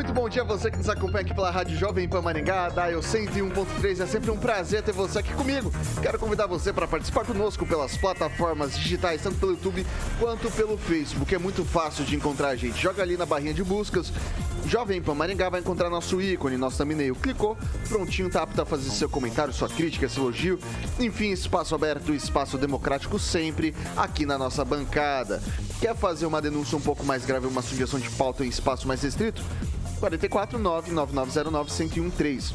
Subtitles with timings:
[0.00, 3.02] Muito bom dia a você que nos acompanha aqui pela Rádio Jovem Pan Maringá, Dial
[3.02, 4.00] 101.3.
[4.00, 5.70] É sempre um prazer ter você aqui comigo.
[6.00, 9.86] Quero convidar você para participar conosco pelas plataformas digitais, tanto pelo YouTube
[10.18, 11.34] quanto pelo Facebook.
[11.34, 12.80] É muito fácil de encontrar a gente.
[12.80, 14.10] Joga ali na barrinha de buscas.
[14.64, 17.14] Jovem Pan Maringá vai encontrar nosso ícone, nosso thumbnail.
[17.16, 20.58] Clicou, prontinho, tá apto a fazer seu comentário, sua crítica, seu elogio.
[20.98, 25.42] Enfim, espaço aberto, espaço democrático sempre aqui na nossa bancada.
[25.78, 29.02] Quer fazer uma denúncia um pouco mais grave, uma sugestão de pauta em espaço mais
[29.02, 29.44] restrito?
[30.00, 32.54] 449 9909 1013.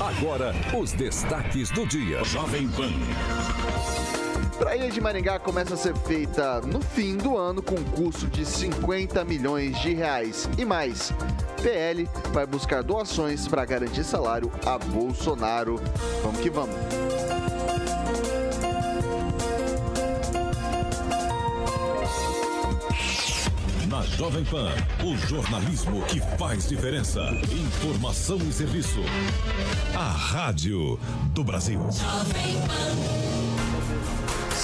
[0.00, 2.24] Agora, os destaques do dia.
[2.24, 2.92] Jovem Pan.
[4.58, 9.22] Praia de Maringá começa a ser feita no fim do ano com custo de 50
[9.24, 11.12] milhões de reais e mais.
[11.62, 15.80] PL vai buscar doações para garantir salário a Bolsonaro.
[16.22, 16.74] Vamos que vamos.
[23.88, 24.72] Na Jovem Pan,
[25.04, 27.20] o jornalismo que faz diferença.
[27.50, 29.00] Informação e serviço.
[29.94, 30.98] A Rádio
[31.34, 31.80] do Brasil.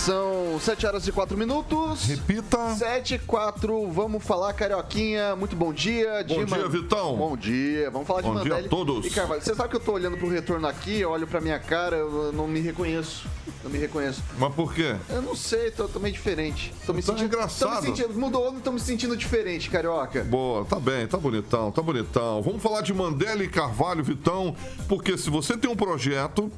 [0.05, 2.07] São 7 horas e 4 minutos.
[2.07, 2.75] Repita.
[2.75, 3.89] 7 e 4.
[3.89, 5.37] Vamos falar, Carioquinha.
[5.37, 6.27] Muito bom dia.
[6.27, 7.17] Bom dia, Vitão.
[7.17, 7.89] Bom dia.
[7.89, 9.07] Vamos falar Bom de dia Mandelli a todos.
[9.07, 9.41] e Carvalho.
[9.41, 12.33] Você sabe que eu tô olhando pro retorno aqui, eu olho pra minha cara, eu
[12.33, 13.29] não me reconheço.
[13.62, 14.21] Não me reconheço.
[14.37, 14.97] Mas por quê?
[15.09, 16.75] Eu não sei, tô, tô meio diferente.
[16.85, 17.77] Tô me Tá sentindo engraçado.
[17.77, 20.25] Tô me sentindo, mudou, não tô me sentindo diferente, Carioca.
[20.25, 22.43] Boa, tá bem, tá bonitão, tá bonitão.
[22.43, 24.57] Vamos falar de Mandela e Carvalho, Vitão,
[24.89, 26.51] porque se você tem um projeto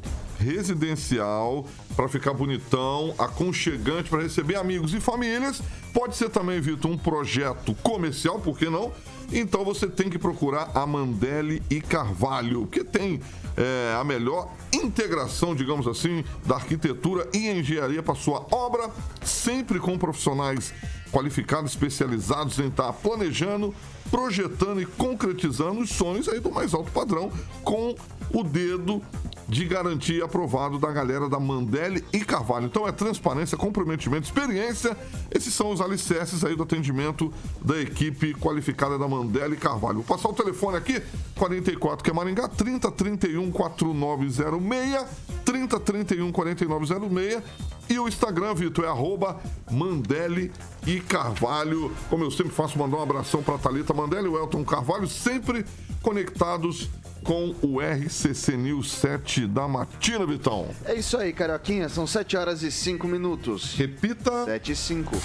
[0.45, 1.67] residencial
[1.97, 5.63] para ficar bonitão, aconchegante para receber amigos e famílias,
[5.93, 8.93] pode ser também, Vitor, um projeto comercial, por que não?
[9.33, 13.21] Então você tem que procurar a Mandele e Carvalho, que tem
[13.57, 18.91] é, a melhor integração, digamos assim, da arquitetura e engenharia para sua obra,
[19.23, 20.75] sempre com profissionais
[21.11, 23.75] qualificados, especializados em estar planejando,
[24.11, 27.31] projetando e concretizando os sonhos aí do mais alto padrão,
[27.63, 27.95] com
[28.33, 29.01] o dedo
[29.49, 32.67] de garantia aprovado da galera da Mandele e Carvalho.
[32.67, 34.97] Então é transparência, comprometimento, experiência.
[35.31, 37.33] Esses são os alicerces aí do atendimento
[37.63, 40.03] da equipe qualificada da Mandele e Carvalho.
[40.03, 41.03] Vou passar o telefone aqui,
[41.37, 45.07] 44 que é Maringá, 30 31 4906,
[45.45, 47.43] 30 31 4906
[47.89, 49.39] e o Instagram, Vitor, é arroba
[49.71, 50.51] Mandele
[50.87, 51.93] e Carvalho.
[52.09, 55.67] Como eu sempre faço, mandar um abração para Thalita Mandele e o Elton Carvalho, sempre
[56.01, 56.89] conectados
[57.25, 60.69] com o RCC News 7 da matina, Vitão.
[60.85, 61.89] É isso aí, Carioquinha.
[61.89, 63.75] São 7 horas e 5 minutos.
[63.75, 64.45] Repita.
[64.45, 65.17] 7 e 5.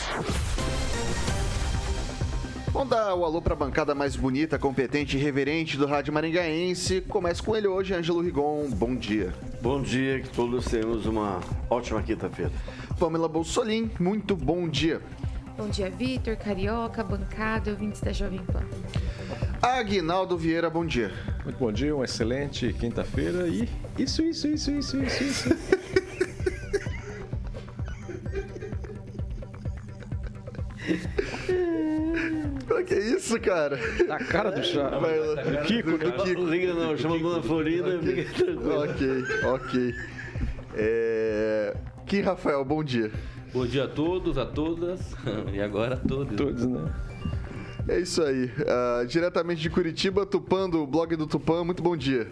[2.71, 7.01] Vamos dar o alô para a bancada mais bonita, competente e reverente do Rádio Maringaense.
[7.01, 8.69] Começa com ele hoje, Ângelo Rigon.
[8.69, 9.33] Bom dia.
[9.61, 12.51] Bom dia, que todos tenhamos uma ótima quinta-feira.
[12.97, 15.01] Pamela Bolsolim, muito bom dia.
[15.57, 18.63] Bom dia, Vitor, Carioca, bancada, ouvintes da Jovem Pan.
[19.61, 21.11] Aguinaldo Vieira, bom dia.
[21.43, 23.67] Muito bom dia, uma excelente quinta-feira e
[23.97, 25.49] isso, isso, isso, isso, isso, isso.
[32.65, 33.79] Pra que isso, cara?
[34.09, 34.89] A cara do chá.
[34.89, 36.41] Do Kiko, do Kiko.
[36.41, 38.83] Não liga não, chama a Dona Florinda, fica tranquilo.
[38.83, 39.95] Ok, ok.
[40.75, 41.75] É...
[42.05, 43.11] Kim Rafael, bom dia.
[43.53, 45.13] Bom dia a todos, a todas
[45.51, 46.37] e agora a todos.
[46.37, 47.08] Todos, né?
[47.89, 48.51] É isso aí.
[48.67, 52.27] Ah, diretamente de Curitiba, Tupã, do blog do Tupã, muito bom dia.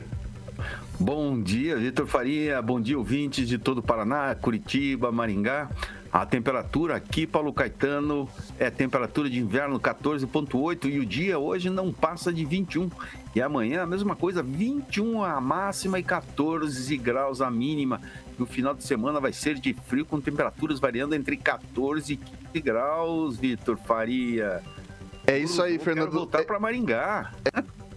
[0.99, 2.61] Bom dia, Vitor Faria.
[2.61, 5.67] Bom dia, ouvintes de todo o Paraná, Curitiba, Maringá.
[6.13, 11.91] A temperatura aqui, Paulo Caetano, é temperatura de inverno 14,8 e o dia hoje não
[11.91, 12.91] passa de 21.
[13.35, 17.99] E amanhã a mesma coisa, 21 a máxima e 14 graus a mínima.
[18.37, 22.61] No final de semana vai ser de frio com temperaturas variando entre 14 e 15
[22.61, 24.61] graus, Vitor Faria.
[25.27, 26.05] É isso aí, Eu Fernando.
[26.07, 27.33] Quero voltar É- para Maringá.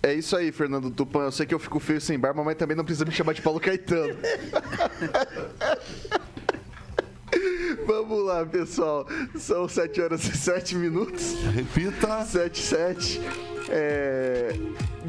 [0.03, 1.25] É isso aí, Fernando Tupan.
[1.25, 3.43] Eu sei que eu fico feio sem barba, mas também não precisa me chamar de
[3.43, 4.17] Paulo Caetano.
[7.87, 9.07] Vamos lá, pessoal.
[9.37, 11.35] São 7 horas e 7 minutos.
[11.55, 12.25] Repita.
[12.25, 13.21] 7 7.
[13.69, 14.53] É...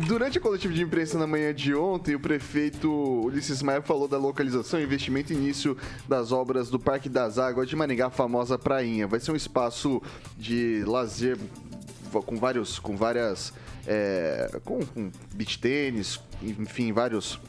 [0.08, 2.92] Durante a coletiva de imprensa na manhã de ontem, o prefeito
[3.26, 5.76] Ulisses Maia falou da localização investimento e início
[6.08, 9.08] das obras do Parque das Águas de Maringá, a famosa Prainha.
[9.08, 10.02] Vai ser um espaço
[10.38, 11.38] de lazer
[12.12, 13.54] com vários, com várias,
[13.88, 17.40] é, com, com beach tênis, enfim, vários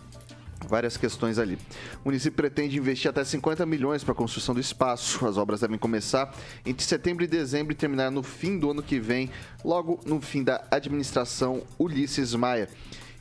[0.68, 1.58] várias questões ali.
[2.04, 5.26] O município pretende investir até 50 milhões para a construção do espaço.
[5.26, 8.98] As obras devem começar entre setembro e dezembro e terminar no fim do ano que
[8.98, 9.30] vem,
[9.64, 12.68] logo no fim da administração Ulisses Maia.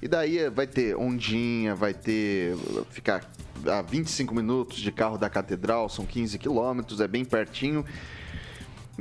[0.01, 2.55] E daí vai ter ondinha, vai ter
[2.89, 3.29] ficar
[3.67, 7.85] a 25 minutos de carro da catedral, são 15 quilômetros, é bem pertinho.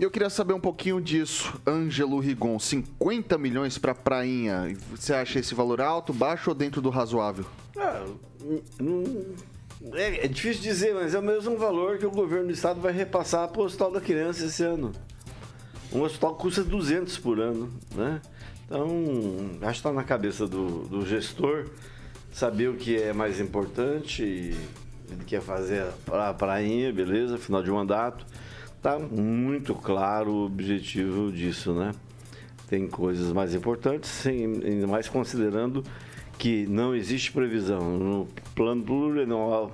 [0.01, 1.53] Eu queria saber um pouquinho disso.
[1.67, 4.75] Ângelo Rigon, 50 milhões para prainha.
[4.97, 7.45] Você acha esse valor alto, baixo ou dentro do razoável?
[7.77, 8.07] Ah,
[9.93, 12.95] é, é difícil dizer, mas é o mesmo valor que o governo do estado vai
[12.95, 14.91] repassar para o Hospital da Criança esse ano.
[15.93, 18.23] Um hospital custa 200 por ano, né?
[18.65, 18.89] Então,
[19.61, 21.67] acho que está na cabeça do, do gestor
[22.33, 24.23] saber o que é mais importante.
[24.23, 28.25] Ele quer fazer a prainha, beleza, final de mandato.
[28.83, 31.93] Tá muito claro o objetivo disso, né?
[32.69, 35.85] Tem coisas mais importantes, sem- ainda mais considerando
[36.39, 39.71] que não existe previsão no plano plurianual,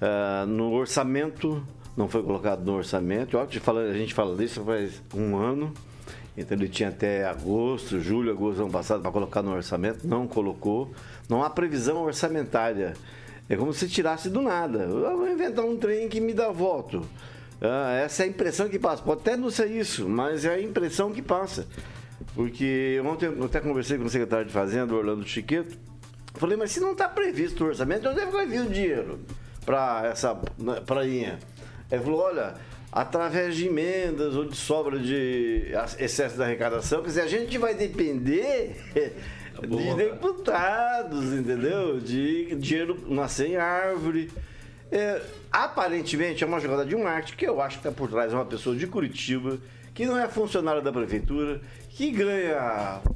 [0.00, 1.62] ah, no orçamento,
[1.96, 3.38] não foi colocado no orçamento.
[3.38, 3.46] A
[3.94, 5.72] gente fala disso faz um ano,
[6.36, 10.26] então ele tinha até agosto, julho, agosto do ano passado para colocar no orçamento, não
[10.26, 10.92] colocou.
[11.30, 12.92] Não há previsão orçamentária.
[13.48, 14.80] É como se tirasse do nada.
[14.80, 17.02] Eu vou inventar um trem que me dá voto.
[17.60, 19.02] Ah, essa é a impressão que passa.
[19.02, 21.66] Pode até não ser isso, mas é a impressão que passa.
[22.34, 25.76] Porque ontem eu até conversei com o secretário de Fazenda, Orlando Chiqueto.
[26.34, 29.20] Falei, mas se não está previsto o orçamento, onde é que vai vir o dinheiro
[29.66, 31.38] para essa né, prainha?
[31.90, 32.54] Ele falou, olha,
[32.92, 37.74] através de emendas ou de sobra de excesso da arrecadação, quer dizer, a gente vai
[37.74, 38.76] depender
[39.66, 41.98] de deputados, entendeu?
[41.98, 44.30] De dinheiro nascer em árvore.
[44.90, 45.20] É,
[45.52, 48.46] aparentemente é uma jogada de marketing que eu acho que está por trás de uma
[48.46, 49.58] pessoa de Curitiba
[49.98, 52.56] que não é funcionário da prefeitura, que ganha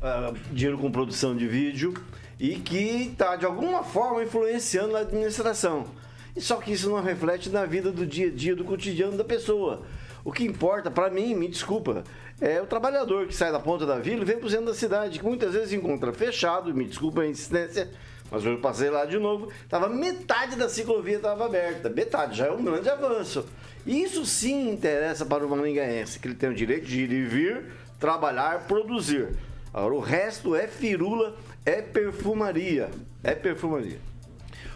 [0.03, 1.95] ah, dinheiro com produção de vídeo
[2.41, 5.87] e que está de alguma forma influenciando a administração.
[6.35, 9.23] E só que isso não reflete na vida do dia a dia, do cotidiano da
[9.23, 9.83] pessoa.
[10.25, 12.03] O que importa, para mim, me desculpa,
[12.41, 14.75] é o trabalhador que sai da ponta da vila e vem para o centro da
[14.75, 17.91] cidade, que muitas vezes encontra fechado, me desculpa a insistência,
[18.33, 22.51] mas eu passei lá de novo, tava metade da ciclovia estava aberta, metade, já é
[22.51, 23.45] um grande avanço.
[23.87, 27.67] Isso sim interessa para o maringaense, que ele tem o direito de ir e vir,
[28.01, 29.37] trabalhar, produzir.
[29.73, 31.37] Agora o resto é firula,
[31.67, 32.89] é perfumaria,
[33.23, 33.99] é perfumaria.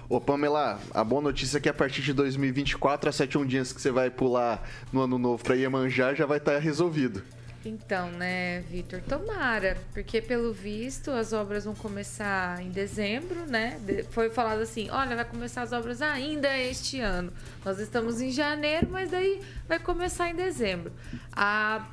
[0.07, 3.81] Ô Pamela, a boa notícia é que a partir de 2024, as sete ondinhas que
[3.81, 7.23] você vai pular no ano novo pra Iemanjá já vai estar resolvido.
[7.69, 13.77] Então, né, Vitor, tomara, porque pelo visto as obras vão começar em dezembro, né?
[14.11, 17.33] Foi falado assim, olha, vai começar as obras ainda este ano.
[17.65, 20.93] Nós estamos em janeiro, mas daí vai começar em dezembro.
[21.33, 21.85] A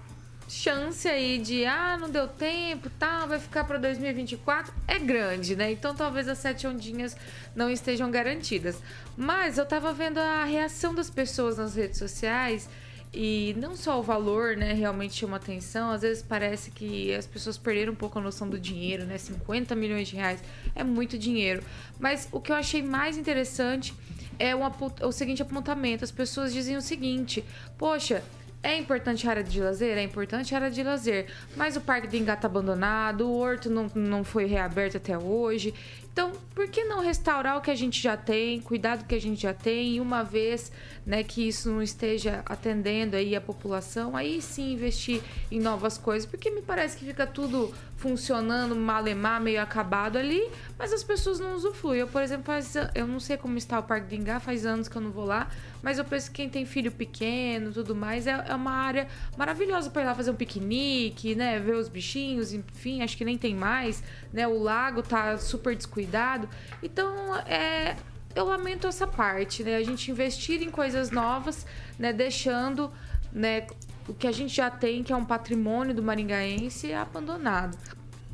[0.48, 5.72] chance aí de, ah, não deu tempo, tal, vai ficar para 2024 é grande, né?
[5.72, 7.18] Então talvez as sete ondinhas
[7.56, 8.78] não estejam garantidas.
[9.18, 12.70] Mas eu tava vendo a reação das pessoas nas redes sociais
[13.14, 15.92] e não só o valor, né, realmente chama atenção.
[15.92, 19.18] Às vezes parece que as pessoas perderam um pouco a noção do dinheiro, né?
[19.18, 20.44] 50 milhões de reais
[20.76, 21.64] é muito dinheiro.
[22.00, 23.94] Mas o que eu achei mais interessante
[24.40, 26.04] é o, apo- o seguinte apontamento.
[26.04, 27.44] As pessoas dizem o seguinte:
[27.78, 28.24] Poxa,
[28.64, 29.98] é importante a área de lazer?
[29.98, 31.28] É importante a área de lazer.
[31.56, 35.74] Mas o Parque do Engá tá abandonado, o Horto não, não foi reaberto até hoje.
[36.14, 39.20] Então, por que não restaurar o que a gente já tem, cuidar do que a
[39.20, 40.72] gente já tem, e uma vez
[41.04, 46.30] né, que isso não esteja atendendo aí a população, aí sim investir em novas coisas,
[46.30, 51.56] porque me parece que fica tudo funcionando malemar, meio acabado ali, mas as pessoas não
[51.56, 52.02] usufruem.
[52.02, 54.88] Eu, por exemplo, faz, eu não sei como está o Parque de Ingá, faz anos
[54.88, 55.50] que eu não vou lá,
[55.84, 59.90] mas eu penso que quem tem filho pequeno tudo mais, é, é uma área maravilhosa
[59.90, 61.60] para ir lá fazer um piquenique, né?
[61.60, 64.48] Ver os bichinhos, enfim, acho que nem tem mais, né?
[64.48, 66.48] O lago tá super descuidado.
[66.82, 67.98] Então, é,
[68.34, 69.76] eu lamento essa parte, né?
[69.76, 71.66] A gente investir em coisas novas,
[72.00, 72.14] né?
[72.14, 72.90] Deixando,
[73.32, 73.68] né?
[74.08, 77.78] O que a gente já tem, que é um patrimônio do maringaense, é abandonado.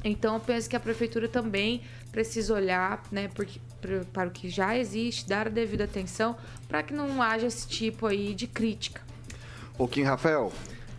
[0.03, 3.27] Então, eu penso que a prefeitura também precisa olhar, né?
[3.33, 3.59] Porque,
[4.11, 6.35] para o que já existe, dar a devida atenção
[6.67, 9.01] para que não haja esse tipo aí de crítica.
[9.77, 10.51] Ô, Kim Rafael,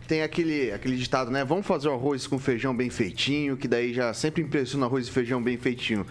[0.09, 1.45] tem aquele, aquele ditado, né?
[1.45, 5.11] Vamos fazer o arroz com feijão bem feitinho, que daí já sempre impressiona arroz e
[5.11, 6.05] feijão bem feitinho.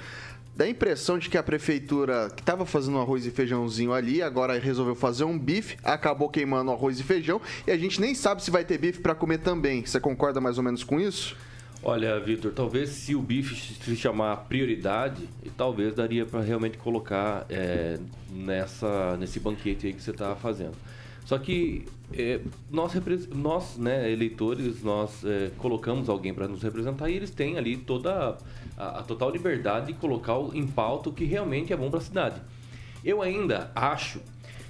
[0.56, 4.60] Dá a impressão de que a prefeitura que estava fazendo arroz e feijãozinho ali, agora
[4.60, 8.52] resolveu fazer um bife, acabou queimando arroz e feijão, e a gente nem sabe se
[8.52, 9.86] vai ter bife para comer também.
[9.86, 11.36] Você concorda mais ou menos com isso?
[11.82, 17.98] Olha, Vitor, talvez se o bife se chamar prioridade, talvez daria para realmente colocar é,
[18.30, 20.76] nessa, nesse banquete aí que você está fazendo.
[21.24, 22.92] Só que é, nós,
[23.34, 28.38] nós né, eleitores, nós é, colocamos alguém para nos representar e eles têm ali toda
[28.76, 32.02] a, a total liberdade de colocar em pauta o que realmente é bom para a
[32.02, 32.42] cidade.
[33.06, 34.20] Eu ainda acho,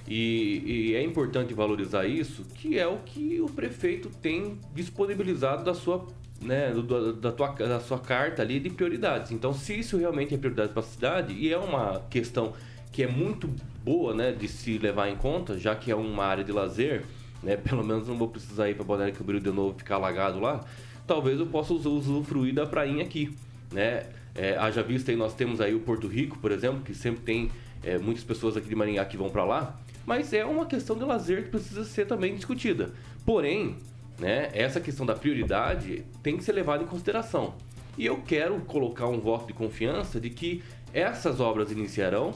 [0.07, 5.73] e, e é importante valorizar isso, que é o que o prefeito tem disponibilizado da
[5.73, 6.05] sua,
[6.41, 9.31] né, do- da, tua, da sua carta ali de prioridades.
[9.31, 12.53] Então, se isso realmente é prioridade para a cidade, e é uma questão
[12.91, 13.49] que é muito
[13.83, 17.03] boa né, de se levar em conta, já que é uma área de lazer,
[17.43, 20.63] né, pelo menos não vou precisar ir para Balneário Camboriú de novo ficar alagado lá,
[21.05, 23.35] talvez eu possa usu- usufruir da prainha aqui,
[23.71, 24.07] né?
[24.35, 27.51] É, haja vista aí, nós temos aí o Porto Rico, por exemplo, que sempre tem
[27.83, 31.03] é, muitas pessoas aqui de Maringá que vão para lá, mas é uma questão de
[31.03, 32.91] lazer que precisa ser também discutida.
[33.25, 33.75] Porém,
[34.19, 37.53] né, essa questão da prioridade tem que ser levada em consideração.
[37.97, 42.33] E eu quero colocar um voto de confiança de que essas obras iniciarão,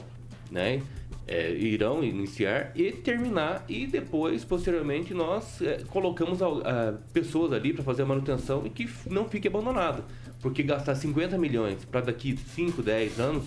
[0.50, 0.82] né,
[1.26, 7.72] é, irão iniciar e terminar e depois, posteriormente, nós é, colocamos al- ah, pessoas ali
[7.72, 10.04] para fazer a manutenção e que não fique abandonado.
[10.42, 13.44] Porque gastar 50 milhões para daqui 5, 10 anos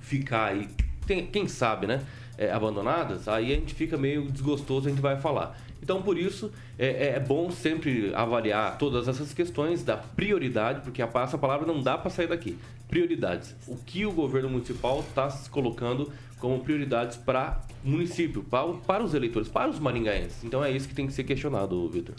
[0.00, 0.68] ficar aí,
[1.06, 2.02] tem- quem sabe, né?
[2.36, 5.56] é, abandonadas, aí a gente fica meio desgostoso, a gente vai falar.
[5.84, 11.10] Então, por isso, é, é bom sempre avaliar todas essas questões da prioridade, porque a,
[11.22, 12.56] essa palavra não dá para sair daqui.
[12.88, 13.54] Prioridades.
[13.68, 16.10] O que o governo municipal está se colocando
[16.40, 20.42] como prioridades para o município, para, o- para os eleitores, para os maringaenses.
[20.42, 22.14] Então, é isso que tem que ser questionado, Vitor.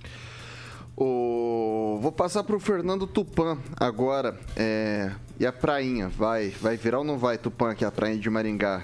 [0.95, 1.97] O...
[2.01, 4.39] Vou passar pro Fernando Tupan agora.
[4.55, 6.49] É, E a prainha, vai?
[6.61, 8.83] Vai virar ou não vai, Tupan, aqui a prainha de Maringá?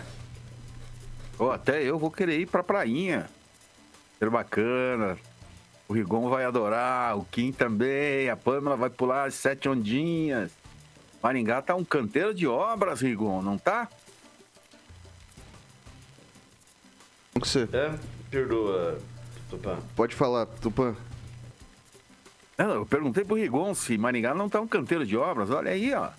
[1.37, 3.29] Ó, até eu vou querer ir pra prainha.
[4.21, 5.17] Ser bacana.
[5.87, 10.51] O Rigon vai adorar, o Kim também, a Pamela vai pular as sete ondinhas.
[11.23, 13.89] Maringá tá um canteiro de obras, Rigon, não tá?
[17.33, 17.67] Como que você...
[17.73, 17.97] É,
[18.29, 18.99] perdoa,
[19.49, 19.79] Tupã.
[19.95, 20.95] Pode falar, Tupan.
[22.55, 25.49] Não, eu perguntei pro Rigon se Maringá não tá um canteiro de obras.
[25.49, 26.11] Olha aí, ó.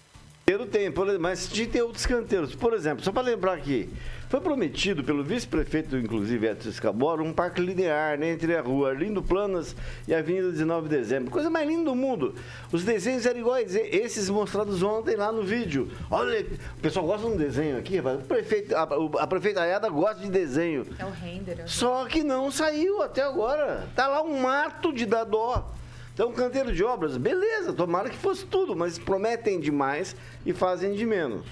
[0.45, 2.53] Canteiro tem, mas ter outros canteiros.
[2.53, 3.89] Por exemplo, só para lembrar aqui,
[4.33, 9.23] foi prometido pelo vice-prefeito, inclusive, Edson Escabora, um parque linear né, entre a rua Arlindo
[9.23, 9.77] Planas
[10.09, 11.31] e a Avenida 19 de Dezembro.
[11.31, 12.35] Coisa mais linda do mundo.
[12.73, 15.91] Os desenhos eram iguais esses mostrados ontem lá no vídeo.
[16.11, 16.47] Olha,
[16.79, 18.21] o pessoal gosta de um desenho aqui, rapaz.
[18.21, 18.89] O prefeito, a,
[19.21, 20.87] a prefeitaiada gosta de desenho.
[20.99, 21.61] É o render.
[21.61, 23.87] é o Só que não saiu até agora.
[23.95, 25.71] Tá lá um mato de dar dó.
[26.15, 31.05] Então, canteiro de obras, beleza, tomara que fosse tudo, mas prometem demais e fazem de
[31.05, 31.45] menos.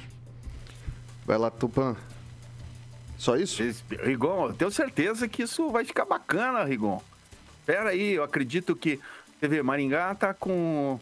[1.27, 1.95] Vai lá, Tupan.
[3.21, 3.63] Só isso?
[4.03, 7.03] Rigon, eu tenho certeza que isso vai ficar bacana, Rigon.
[7.67, 8.99] Pera aí, eu acredito que.
[9.39, 10.99] Você vê, Maringá tá com.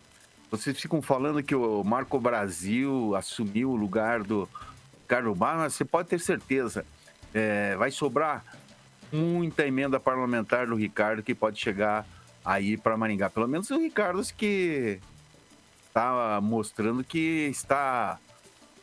[0.51, 4.49] Vocês ficam falando que o Marco Brasil assumiu o lugar do
[5.03, 6.85] Ricardo Barros, mas você pode ter certeza.
[7.33, 8.45] é, vai sobrar
[9.13, 12.05] muita emenda parlamentar do Ricardo que pode chegar
[12.45, 13.31] aí para Maringá.
[13.31, 14.99] Pelo menos o Ricardo que
[15.87, 18.19] está mostrando que está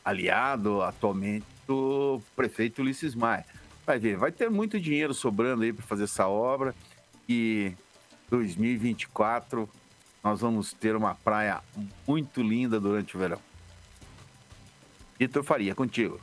[0.06, 3.46] aliado atualmente do prefeito Ulisses Maia.
[3.86, 6.74] Vai ver, vai ter muito dinheiro sobrando aí para fazer essa obra
[7.30, 7.72] e
[8.30, 9.70] 2024
[10.24, 11.62] nós vamos ter uma praia
[12.08, 13.40] muito linda durante o verão.
[15.20, 16.20] Vitor Faria, contigo.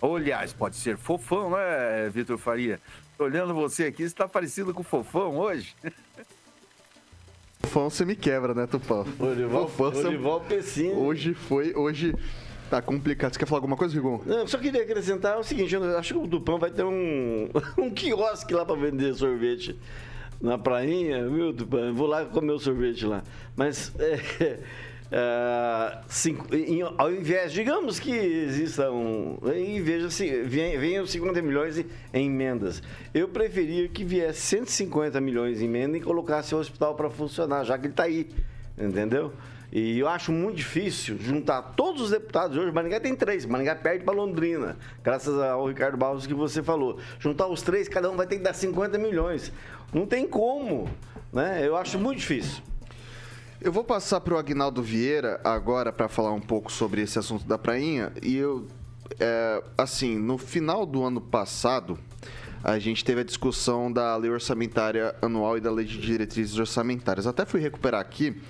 [0.00, 2.78] Ou, aliás, pode ser fofão, né, Vitor Faria?
[3.16, 5.74] Tô olhando você aqui, você está parecido com o fofão hoje.
[7.60, 9.04] Fofão você me quebra, né, Tupã?
[9.18, 10.98] Orival, Fofão, você- Orival Pessinho.
[10.98, 12.14] Hoje foi, hoje
[12.70, 13.32] tá complicado.
[13.32, 14.20] Você quer falar alguma coisa, Rigon?
[14.24, 17.90] Não, só queria acrescentar o seguinte, eu acho que o Tupã vai ter um, um
[17.90, 19.76] quiosque lá para vender sorvete
[20.40, 21.78] na prainha, viu, Tupã?
[21.88, 23.22] Eu Vou lá comer o sorvete lá.
[23.56, 24.58] Mas é,
[25.12, 29.36] ah, cinco- em- ao invés, digamos que exista um.
[29.54, 32.82] E veja se venham 50 milhões em, em emendas.
[33.12, 37.76] Eu preferia que viesse 150 milhões em emenda e colocasse o hospital para funcionar, já
[37.76, 38.28] que ele está aí.
[38.78, 39.32] Entendeu?
[39.72, 42.72] E eu acho muito difícil juntar todos os deputados hoje.
[42.72, 43.46] Maringá tem três.
[43.46, 46.98] Maringá perde para Londrina, graças ao Ricardo Barros que você falou.
[47.18, 49.52] Juntar os três, cada um vai ter que dar 50 milhões.
[49.92, 50.90] Não tem como.
[51.32, 51.66] Né?
[51.66, 52.62] Eu acho muito difícil.
[53.60, 57.46] Eu vou passar para o Agnaldo Vieira agora para falar um pouco sobre esse assunto
[57.46, 58.10] da prainha.
[58.22, 58.66] E eu,
[59.20, 61.98] é, assim, no final do ano passado,
[62.64, 67.26] a gente teve a discussão da lei orçamentária anual e da lei de diretrizes orçamentárias.
[67.26, 68.40] Até fui recuperar aqui,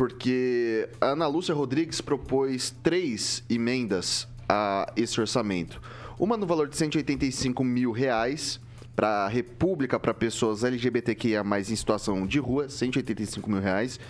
[0.00, 5.78] porque a Ana Lúcia Rodrigues propôs três emendas a esse orçamento.
[6.18, 8.58] Uma no valor de 185 mil reais
[8.96, 14.00] para a República para pessoas LGBTQIA+, em situação de rua, 185 mil reais.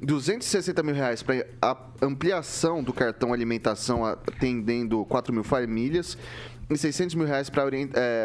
[0.00, 1.44] 260 mil reais para
[2.00, 6.16] ampliação do cartão alimentação atendendo 4 mil famílias
[6.68, 7.64] e 600 mil reais para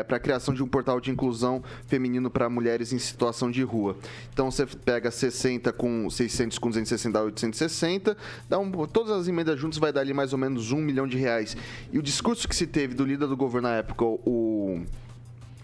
[0.10, 3.98] a criação de um portal de inclusão feminino para mulheres em situação de rua.
[4.34, 8.18] Então você pega 60 com 600 com 260 dá 860,
[8.48, 11.18] dá um, todas as emendas juntas vai dar ali mais ou menos um milhão de
[11.18, 11.56] reais.
[11.92, 14.82] E o discurso que se teve do líder do governo na época, o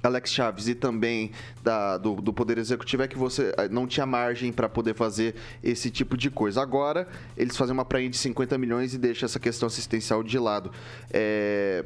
[0.03, 1.32] Alex Chaves e também
[1.63, 5.36] da, do, do Poder Executivo é que você eh, não tinha margem para poder fazer
[5.63, 6.62] esse tipo de coisa.
[6.62, 10.72] Agora, eles fazem uma prainha de 50 milhões e deixam essa questão assistencial de lado.
[11.12, 11.84] É,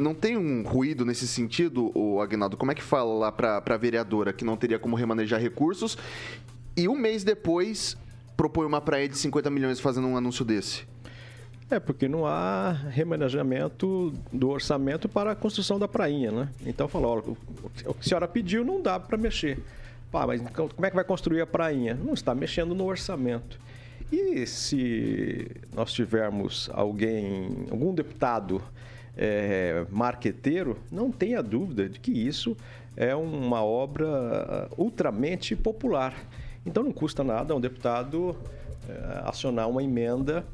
[0.00, 2.56] Não tem um ruído nesse sentido, o Agnaldo?
[2.56, 5.96] Como é que fala lá para a vereadora que não teria como remanejar recursos
[6.76, 7.96] e um mês depois
[8.36, 10.88] propõe uma praia de 50 milhões fazendo um anúncio desse?
[11.70, 16.48] É, porque não há remanejamento do orçamento para a construção da prainha, né?
[16.66, 17.36] Então falou, olha,
[17.86, 19.62] o que a senhora pediu não dá para mexer.
[20.10, 21.94] Pá, mas então, como é que vai construir a prainha?
[21.94, 23.60] Não está mexendo no orçamento.
[24.10, 28.60] E se nós tivermos alguém, algum deputado
[29.16, 32.56] é, marqueteiro, não tenha dúvida de que isso
[32.96, 36.14] é uma obra ultramente popular.
[36.64, 38.36] Então não custa nada um deputado
[38.88, 40.44] é, acionar uma emenda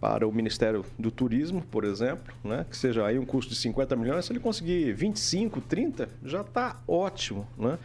[0.00, 2.64] para o Ministério do Turismo, por exemplo, né?
[2.68, 6.80] que seja aí um custo de 50 milhões, se ele conseguir 25, 30, já está
[6.88, 7.46] ótimo.
[7.58, 7.78] Né?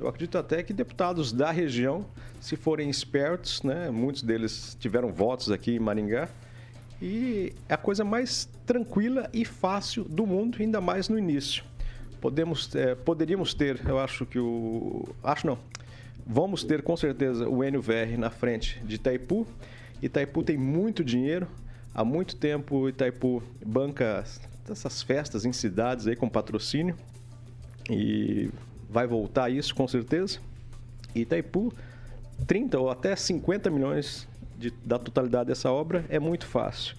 [0.00, 2.06] Eu acredito até que deputados da região,
[2.40, 3.90] se forem espertos, né?
[3.90, 6.28] muitos deles tiveram votos aqui em Maringá,
[7.00, 11.64] e é a coisa mais tranquila e fácil do mundo, ainda mais no início.
[12.20, 15.08] Podemos, é, poderíamos ter, eu acho que o.
[15.22, 15.58] Acho não.
[16.26, 19.46] Vamos ter com certeza o NVR na frente de Itaipu.
[20.02, 21.46] Itaipu tem muito dinheiro.
[21.94, 24.24] Há muito tempo Itaipu banca
[24.68, 26.96] essas festas em cidades aí com patrocínio.
[27.88, 28.50] E
[28.90, 30.40] vai voltar isso com certeza.
[31.14, 31.72] Itaipu,
[32.46, 36.96] 30 ou até 50 milhões de, da totalidade dessa obra é muito fácil.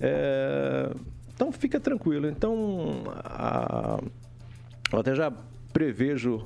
[0.00, 0.90] É,
[1.34, 2.28] então fica tranquilo.
[2.28, 4.00] Então a,
[4.92, 5.32] eu até já
[5.72, 6.44] prevejo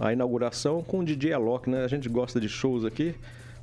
[0.00, 1.84] a inauguração com o DJ Alok, né?
[1.84, 3.14] A gente gosta de shows aqui.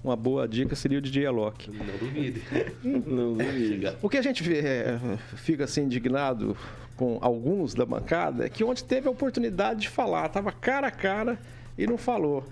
[0.04, 1.72] Uma boa dica seria o DJ Alok.
[1.72, 2.44] Não duvide.
[2.84, 3.92] Não duvide.
[4.02, 5.00] O que a gente vê, é,
[5.36, 6.56] fica assim indignado
[6.96, 10.92] com alguns da bancada é que onde teve a oportunidade de falar, estava cara a
[10.92, 11.40] cara
[11.78, 12.46] e não falou.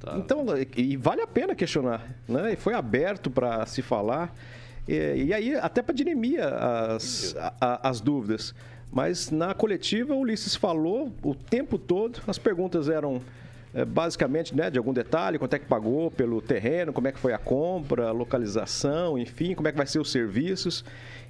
[0.00, 0.16] Tá.
[0.16, 0.44] Então,
[0.76, 2.52] e vale a pena questionar, né?
[2.52, 4.32] E foi aberto para se falar.
[4.86, 8.54] E, e aí, até para dirimir as, a- as dúvidas.
[8.92, 13.20] Mas na coletiva, o Ulisses falou o tempo todo, as perguntas eram
[13.74, 17.18] eh, basicamente né, de algum detalhe, quanto é que pagou pelo terreno, como é que
[17.18, 20.82] foi a compra, a localização, enfim, como é que vai ser os serviços.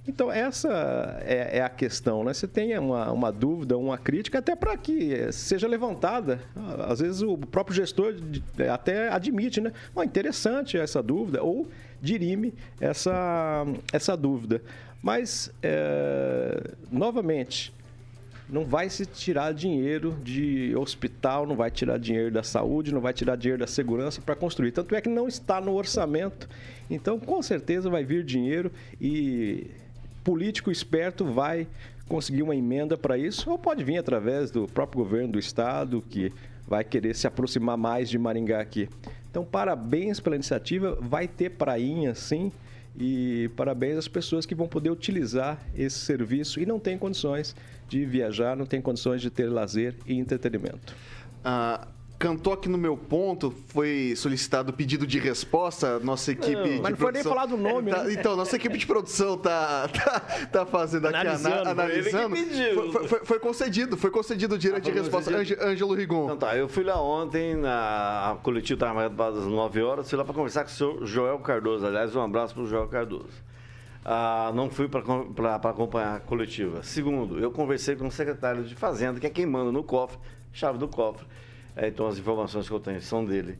[0.06, 2.32] Então, essa é, é a questão, né?
[2.32, 6.40] Você tem uma, uma dúvida, uma crítica, até para que seja levantada.
[6.88, 8.14] Às vezes o próprio gestor
[8.72, 9.72] até admite, né?
[9.94, 11.66] "Ó, interessante essa dúvida, ou
[12.00, 14.62] dirime essa, essa dúvida.
[15.02, 17.72] Mas, eh, novamente,
[18.48, 23.12] não vai se tirar dinheiro de hospital, não vai tirar dinheiro da saúde, não vai
[23.12, 24.72] tirar dinheiro da segurança para construir.
[24.72, 26.48] Tanto é que não está no orçamento.
[26.90, 29.70] Então, com certeza vai vir dinheiro e
[30.28, 31.66] político esperto vai
[32.06, 36.30] conseguir uma emenda para isso, ou pode vir através do próprio governo do estado, que
[36.66, 38.90] vai querer se aproximar mais de Maringá aqui.
[39.30, 42.52] Então, parabéns pela iniciativa, vai ter prainha sim.
[43.00, 47.56] E parabéns às pessoas que vão poder utilizar esse serviço e não têm condições
[47.88, 50.94] de viajar, não têm condições de ter lazer e entretenimento.
[51.42, 51.88] Ah,
[52.18, 56.90] cantou aqui no meu ponto, foi solicitado pedido de resposta, nossa equipe Não, de mas
[56.90, 58.12] não foi nem falar do nome, Tá- né?
[58.12, 62.16] Então, nossa equipe de produção tá, tá, tá fazendo aqui, Analisando, ana- foi ele que
[62.16, 62.35] analisando.
[62.35, 62.92] pediu.
[62.92, 65.31] Foi, foi- foi- concedido, foi concedido o direito Ah, de resposta.
[65.62, 66.24] Ângelo Rigon.
[66.24, 70.18] Então tá, eu fui lá ontem, na a coletiva estava marcada às 9 horas, fui
[70.18, 71.87] lá para conversar com o senhor Joel Cardoso.
[71.87, 73.46] Aliás, um abraço para o Joel Cardoso.
[74.04, 75.00] Ah, não fui para
[75.70, 76.83] acompanhar a coletiva.
[76.83, 80.18] Segundo, eu conversei com o secretário de Fazenda, que é quem manda no cofre,
[80.52, 81.24] chave do cofre.
[81.78, 83.56] É, então as informações que eu tenho são dele.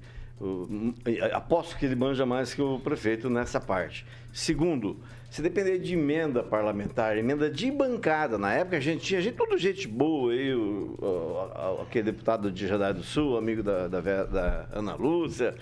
[1.33, 4.05] Aposto que ele manja mais que o prefeito nessa parte.
[4.33, 4.97] Segundo,
[5.31, 9.57] se depender de emenda parlamentar, emenda de bancada, na época a gente tinha gente, tudo
[9.57, 14.69] gente boa aí, o, o- aquele deputado de Jadar do Sul, amigo da, da, da
[14.73, 15.55] Ana Lúcia.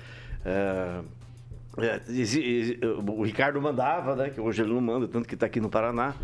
[0.44, 1.02] é,
[1.78, 2.00] é,
[3.10, 4.30] o Ricardo mandava, né?
[4.30, 6.14] Que hoje ele não manda, tanto que está aqui no Paraná,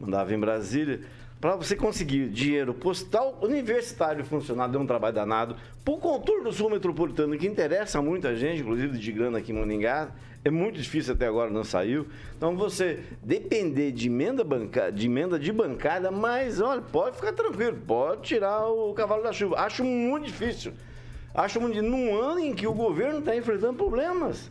[0.00, 1.00] mandava em Brasília.
[1.44, 5.56] Para você conseguir dinheiro postal universitário funcionar, deu um trabalho danado.
[5.86, 10.08] O contorno sul metropolitano, que interessa a muita gente, inclusive de grana aqui em Maningá,
[10.42, 12.06] é muito difícil até agora, não saiu.
[12.34, 17.76] Então você depender de emenda, banca, de, emenda de bancada, mas olha, pode ficar tranquilo,
[17.86, 19.56] pode tirar o cavalo da chuva.
[19.58, 20.72] Acho muito difícil.
[21.34, 24.50] Acho muito num ano em que o governo está enfrentando problemas.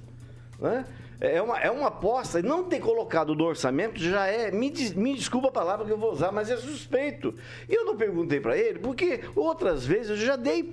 [0.60, 0.86] Né?
[1.24, 2.40] É, uma, é uma aposta.
[2.40, 4.52] E não ter colocado no orçamento já é.
[4.52, 7.34] Me, des- me desculpa a palavra que eu vou usar, mas é suspeito.
[7.70, 10.70] E eu não perguntei para ele, porque outras vezes eu já dei.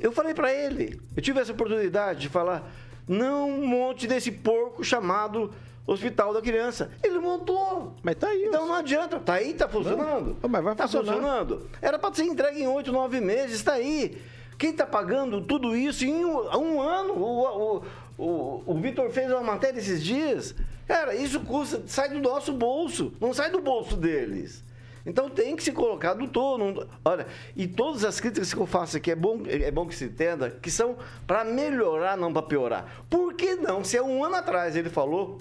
[0.00, 2.70] Eu, falei para ele, eu tive essa oportunidade de falar:
[3.08, 5.50] não monte desse porco chamado
[5.84, 6.92] Hospital da Criança.
[7.02, 7.94] Ele montou.
[8.00, 8.44] Mas tá aí.
[8.44, 9.18] Então não adianta.
[9.18, 10.36] Tá aí, tá funcionando.
[10.40, 11.14] Não, mas vai tá funcionar.
[11.14, 11.68] funcionando.
[11.82, 14.22] Era para ser entregue em oito, nove meses, está aí.
[14.56, 17.14] Quem está pagando tudo isso em um, um ano?
[17.14, 17.82] O, o,
[18.18, 20.54] o, o Vitor fez uma matéria esses dias.
[20.86, 24.62] Cara, isso custa, sai do nosso bolso, não sai do bolso deles.
[25.06, 26.88] Então tem que se colocar do todo.
[27.04, 30.04] olha, e todas as críticas que eu faço aqui é bom, é bom que se
[30.04, 30.96] entenda que são
[31.26, 33.04] para melhorar, não para piorar.
[33.10, 33.84] Por que não?
[33.84, 35.40] Se há um ano atrás ele falou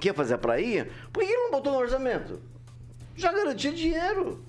[0.00, 2.40] que ia fazer a prainha, por que ele não botou no orçamento?
[3.14, 4.42] Já garantia dinheiro.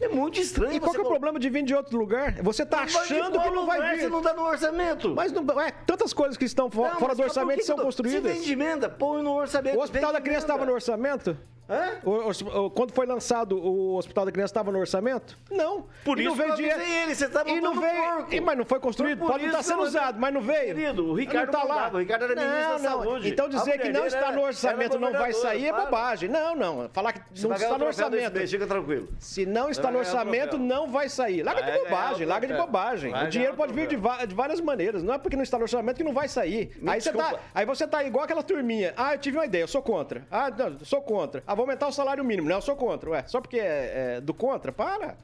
[0.00, 0.74] É muito estranho.
[0.74, 2.34] E qual que é o problema de vir de outro lugar?
[2.42, 4.02] Você tá de achando que não vai lugar vir.
[4.02, 5.14] Você não dá no orçamento.
[5.14, 8.22] Mas não, é, tantas coisas que estão Não, fora do orçamento são construídas.
[8.22, 9.78] Se vem de emenda, põe no orçamento.
[9.78, 11.36] O Hospital da Criança estava no orçamento?
[11.68, 11.98] Hã?
[12.04, 15.36] O- o- quando foi lançado o Hospital da Criança estava no orçamento?
[15.50, 15.86] Não.
[16.04, 16.80] Por E isso não veio dinheiro.
[16.80, 18.34] ele, você tá e não veio, porco.
[18.34, 20.74] e, mas não foi construído, pode não estar isso sendo usado, mas não veio.
[20.76, 21.90] Querido, o Ricardo não tá lá.
[21.92, 23.02] o Ricardo era ministro não, da não.
[23.02, 23.28] Saúde.
[23.28, 26.28] Então dizer que não está era- no orçamento não vai sair é bobagem.
[26.28, 26.88] Não, não.
[26.92, 28.32] Falar que Você não está no orçamento.
[28.34, 29.08] mês, Fica tranquilo.
[29.18, 31.42] Se não está no orçamento, não vai sair.
[31.42, 33.12] Larga de bobagem, larga de bobagem.
[33.14, 35.02] O dinheiro pode vir de, várias maneiras.
[35.02, 36.70] Não é porque não está no orçamento que não vai sair.
[36.86, 37.34] Aí você, tá,
[37.66, 38.94] você tá igual aquela turminha.
[38.96, 40.24] Ah, eu tive uma ideia, eu sou contra.
[40.30, 41.42] Ah, não, sou contra.
[41.46, 42.48] Ah, vou aumentar o salário mínimo.
[42.48, 43.10] Não, eu sou contra.
[43.10, 44.70] Ué, só porque é, é do contra?
[44.70, 45.16] Para.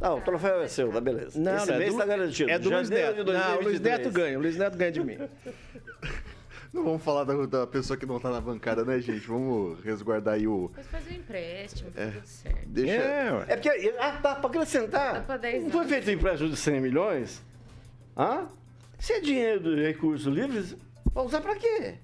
[0.00, 1.38] Não, o troféu é seu, tá beleza.
[1.38, 2.50] Não, Esse não, é mês do, tá garantido.
[2.50, 3.24] É do Luiz Neto.
[3.24, 3.98] de Não, o Luiz 2023.
[3.98, 4.38] Neto ganha.
[4.38, 5.18] O Luiz Neto ganha de mim.
[6.76, 9.26] Não vamos falar da, da pessoa que não tá na bancada, né, gente?
[9.26, 10.68] Vamos resguardar aí o.
[10.68, 12.66] Depois faz um empréstimo, tá tudo certo.
[12.66, 12.92] Deixa.
[12.92, 13.44] É, ué.
[13.48, 13.94] É porque.
[13.98, 15.14] Ah, tá, pra acrescentar.
[15.14, 17.42] Dá pra 10 Não foi feito um empréstimo de 100 milhões?
[18.14, 18.48] Hã?
[18.98, 20.76] Se é dinheiro de recursos livres,
[21.14, 21.94] vai usar pra quê?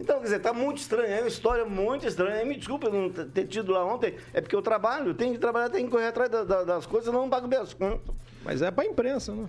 [0.00, 2.42] Então, quer dizer, tá muito estranho, é uma história muito estranha.
[2.44, 5.68] Me desculpa eu não ter tido lá ontem, é porque eu trabalho, tenho que trabalhar,
[5.68, 8.14] tenho que correr atrás da- da- das coisas, não pago minhas contas.
[8.42, 9.46] Mas é pra imprensa, né?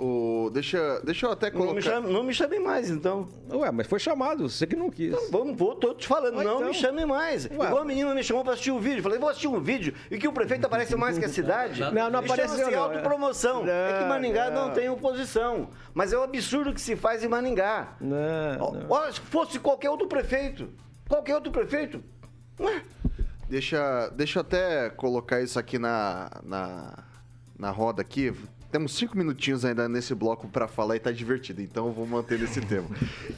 [0.00, 1.82] O, deixa, deixa eu até Não me, colocar.
[1.82, 3.28] chame, não me chame mais, então.
[3.52, 5.12] Ué, mas foi chamado, você que não quis.
[5.28, 6.68] Vamos, vou, tô te falando, Ué, não então.
[6.68, 7.46] me chame mais.
[7.46, 7.54] Ué.
[7.54, 9.02] Igual a menina me chamou pra assistir um vídeo.
[9.02, 11.80] Falei, vou assistir um vídeo e que o prefeito aparece mais que a cidade.
[11.92, 12.82] Não, não apareceu, chama-se não.
[12.84, 13.64] autopromoção.
[13.68, 14.68] é que Não, Maningá não.
[14.68, 14.74] não.
[14.74, 15.70] tem oposição.
[15.92, 17.96] Mas é o absurdo que se faz em Maningá.
[18.00, 18.16] Não,
[18.60, 18.86] Ó, não.
[18.88, 20.68] Olha, se fosse qualquer outro prefeito,
[21.08, 22.00] qualquer outro prefeito,
[22.60, 22.82] ué,
[23.48, 26.98] Deixa, deixa eu até colocar isso aqui na, na,
[27.58, 28.32] na roda aqui.
[28.70, 32.38] Temos cinco minutinhos ainda nesse bloco pra falar e tá divertido, então eu vou manter
[32.38, 32.86] nesse tema.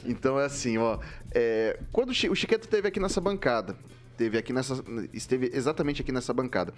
[0.05, 0.99] Então é assim, ó.
[1.33, 3.77] é, quando o Chi- o Chiqueto esteve aqui nessa bancada,
[4.11, 6.73] esteve aqui nessa, esteve exatamente aqui nessa bancada,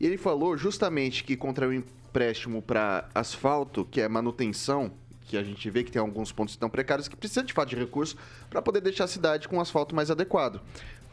[0.00, 4.90] e ele falou justamente que contraiu um empréstimo para asfalto, que é manutenção,
[5.26, 7.76] que a gente vê que tem alguns pontos estão precários, que precisa de fato de
[7.76, 8.16] recurso
[8.48, 10.62] para poder deixar a cidade com um asfalto mais adequado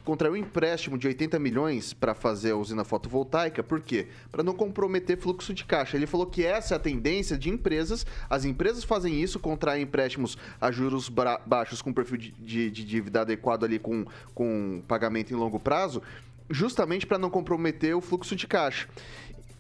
[0.06, 4.08] contraiu um empréstimo de 80 milhões para fazer a usina fotovoltaica, por quê?
[4.32, 5.98] Para não comprometer fluxo de caixa.
[5.98, 10.38] Ele falou que essa é a tendência de empresas, as empresas fazem isso, contraem empréstimos
[10.62, 11.10] a juros
[11.46, 16.02] baixos com perfil de, de- de dívida adequado ali com, com pagamento em longo prazo,
[16.50, 18.88] justamente para não comprometer o fluxo de caixa.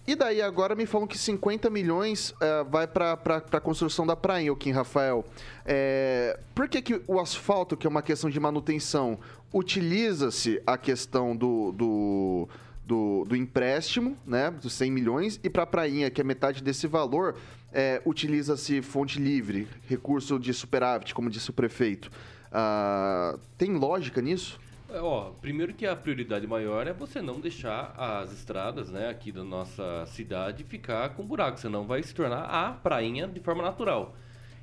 [0.08, 3.14] E daí agora me falam que 50 milhões eh, vai para
[3.52, 5.26] a construção da praia, o Kim Rafael.
[5.66, 9.18] É, por que, que o asfalto, que é uma questão de manutenção,
[9.52, 12.50] utiliza-se a questão do, do,
[12.86, 14.52] do, do empréstimo, né?
[14.52, 17.36] Dos 100 milhões, e para a prainha, que é metade desse valor,
[17.74, 22.12] é, utiliza-se fonte livre, recurso de superávit, como disse o prefeito.
[22.52, 24.60] Ah, tem lógica nisso?
[24.96, 29.30] É, Ó, primeiro que a prioridade maior é você não deixar as estradas, né, aqui
[29.32, 34.16] da nossa cidade ficar com buraco, senão vai se tornar a prainha de forma natural.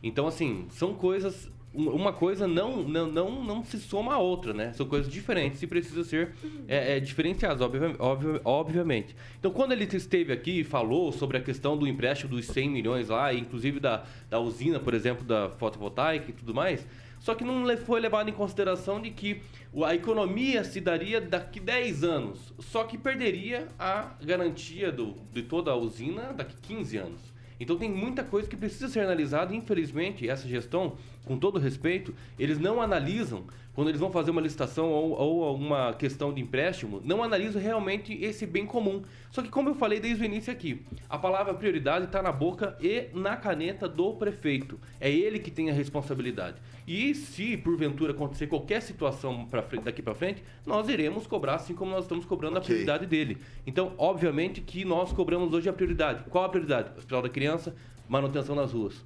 [0.03, 1.51] Então, assim, são coisas.
[1.75, 4.73] um- Uma coisa não, não, não, não se soma à outra, né?
[4.75, 6.35] São coisas diferentes e precisa ser
[6.69, 9.17] é, é, diferenciadas, obvia- obvia- obviamente.
[9.39, 13.09] Então, quando ele esteve aqui e falou sobre a questão do empréstimo dos 100 milhões
[13.09, 16.87] lá, inclusive da, da usina, por exemplo, da fotovoltaica e tudo mais,
[17.23, 19.43] só que não foi levado em consideração de que
[19.85, 25.71] a economia se daria daqui 10 anos, só que perderia a garantia do, de toda
[25.71, 27.21] a usina daqui 15 anos.
[27.61, 32.59] Então tem muita coisa que precisa ser analisada infelizmente essa gestão, com todo respeito, eles
[32.59, 37.23] não analisam quando eles vão fazer uma licitação ou, ou alguma questão de empréstimo, não
[37.23, 39.03] analisam realmente esse bem comum.
[39.31, 42.77] Só que como eu falei desde o início aqui, a palavra prioridade está na boca
[42.83, 44.79] e na caneta do prefeito.
[45.01, 46.57] É ele que tem a responsabilidade.
[46.87, 51.75] E se porventura acontecer qualquer situação pra frente, daqui para frente, nós iremos cobrar assim
[51.75, 52.67] como nós estamos cobrando a Ok.
[52.67, 53.39] prioridade dele.
[53.67, 56.25] Então, obviamente que nós cobramos hoje a prioridade.
[56.29, 56.91] Qual a prioridade?
[56.99, 57.75] Hospital da criança,
[58.07, 59.03] manutenção nas ruas.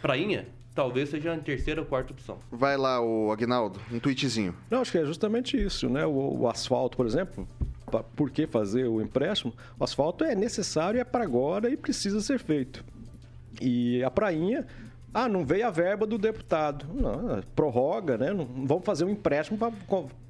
[0.00, 2.38] Prainha, talvez seja a terceira ou quarta opção.
[2.50, 4.54] Vai lá, o Agnaldo, um tweetzinho.
[4.70, 6.06] Não, acho que é justamente isso, né?
[6.06, 7.46] O, o asfalto, por exemplo,
[8.16, 9.52] por que fazer o empréstimo?
[9.78, 12.84] O asfalto é necessário, é para agora e precisa ser feito.
[13.60, 14.66] E a prainha,
[15.14, 16.86] ah, não veio a verba do deputado.
[16.94, 18.32] Não, é, prorroga, né?
[18.32, 19.58] Não, vamos fazer um empréstimo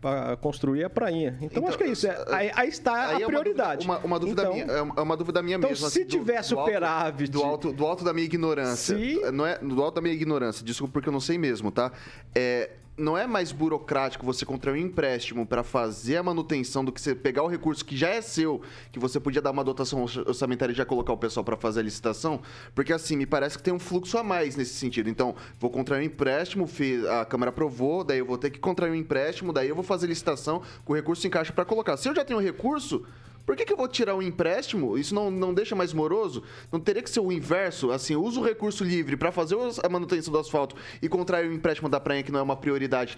[0.01, 1.37] para construir a prainha.
[1.40, 2.07] Então, Então, acho que é isso.
[2.07, 3.87] É, aí, aí está Aí é a uma prioridade.
[3.87, 5.88] dúvida- Uma, uma dúvida Então, minha, é uma- é uma dúvida minha então, mesmo.
[5.88, 8.97] se do- tiver do alto- superávit- Do alto, do alto da minha ignorância.
[8.97, 11.92] Se- Não é, do alto da minha ignorância, desculpa porque eu não sei mesmo, tá?
[12.35, 17.00] É, não é mais burocrático você contrair um empréstimo para fazer a manutenção do que
[17.00, 20.22] você pegar o recurso que já é seu, que você podia dar uma dotação orça-
[20.26, 22.40] orçamentária e já colocar o pessoal para fazer a licitação?
[22.74, 25.09] Porque assim, me parece que tem um fluxo a mais nesse sentido.
[25.09, 26.68] Então, vou contrair um empréstimo,
[27.20, 30.07] a Câmara aprovou, daí eu vou ter que contrair um empréstimo, daí eu vou fazer
[30.07, 31.96] licitação com o recurso em caixa para colocar.
[31.96, 33.07] Se eu já tenho recurso,
[33.44, 34.96] por que, que eu vou tirar um empréstimo?
[34.96, 36.42] Isso não, não deixa mais moroso?
[36.70, 37.90] Não teria que ser o inverso?
[37.90, 41.88] Assim, usa o recurso livre para fazer a manutenção do asfalto e contrair o empréstimo
[41.88, 43.16] da praia, que não é uma prioridade.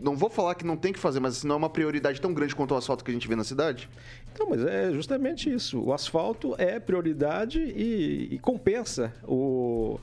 [0.00, 2.34] Não vou falar que não tem que fazer, mas assim, não é uma prioridade tão
[2.34, 3.88] grande quanto o asfalto que a gente vê na cidade?
[4.32, 5.80] Então, mas é justamente isso.
[5.80, 9.98] O asfalto é prioridade e, e compensa o,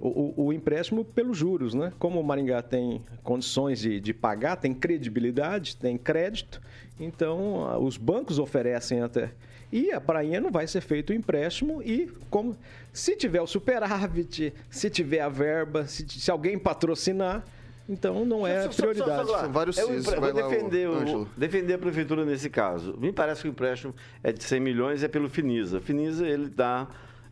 [0.00, 1.92] o, o- o empréstimo pelos juros, né?
[1.98, 6.60] Como o Maringá tem condições de, de pagar, tem credibilidade, tem crédito,
[6.98, 9.32] então os bancos oferecem até.
[9.72, 12.56] E a prainha não vai ser feito o empréstimo e como
[12.92, 17.44] se tiver o superávit, se tiver a verba, se, se alguém patrocinar,
[17.88, 19.28] então não é Só- só- só- prioridade.
[19.28, 21.28] só- São vários eu cis, empre- vai vou lá, o defender, o- Ângelo.
[21.36, 22.96] defender a prefeitura nesse caso.
[22.98, 25.80] Me parece que o empréstimo é de 100 milhões é pelo Finisa.
[25.80, 26.86] Finisa, ele dá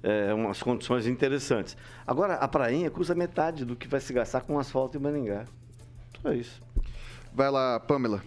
[0.04, 1.76] é, umas condições interessantes.
[2.04, 5.44] Agora, a prainha custa metade do que vai se gastar com asfalto em Maningá.
[6.20, 6.60] Só isso.
[7.32, 8.20] Vai lá, Pamela.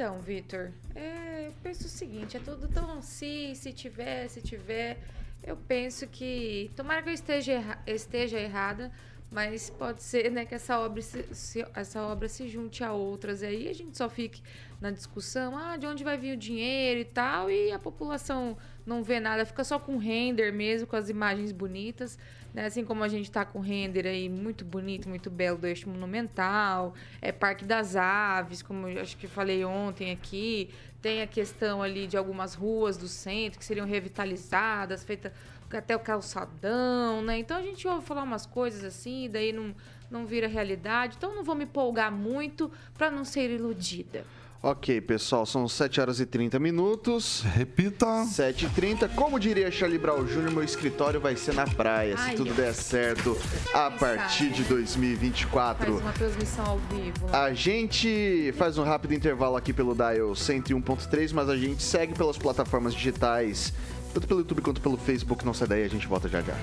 [0.00, 4.96] Então, Vitor, é, eu penso o seguinte, é tudo tão se, se tiver, se tiver.
[5.44, 8.90] Eu penso que, tomara que eu esteja, erra- esteja errada,
[9.30, 13.42] mas pode ser né, que essa obra se, se- essa obra se junte a outras
[13.42, 14.42] aí, a gente só fique
[14.80, 19.02] na discussão, ah, de onde vai vir o dinheiro e tal, e a população não
[19.02, 22.18] vê nada, fica só com render mesmo, com as imagens bonitas,
[22.52, 22.66] né?
[22.66, 26.94] Assim como a gente tá com render aí muito bonito, muito belo do eixo monumental,
[27.20, 32.06] é Parque das Aves, como eu acho que falei ontem aqui, tem a questão ali
[32.06, 35.32] de algumas ruas do centro que seriam revitalizadas, feita
[35.72, 37.38] até o calçadão, né?
[37.38, 39.74] Então a gente ouve falar umas coisas assim, daí não,
[40.10, 41.16] não vira realidade.
[41.16, 44.24] Então não vou me empolgar muito para não ser iludida.
[44.62, 47.42] Ok, pessoal, são 7 horas e 30 minutos.
[47.54, 48.04] Repita.
[48.26, 49.08] 7h30.
[49.14, 52.56] Como diria Charlie Brown Jr., meu escritório vai ser na praia, se Ai, tudo ai.
[52.56, 53.38] der certo,
[53.72, 55.96] a partir de Faz 2024.
[55.96, 57.26] uma transmissão ao vivo.
[57.32, 62.36] A gente faz um rápido intervalo aqui pelo Dial 101.3, mas a gente segue pelas
[62.36, 63.72] plataformas digitais,
[64.12, 65.42] tanto pelo YouTube quanto pelo Facebook.
[65.42, 66.54] Não sai daí, a gente volta já já.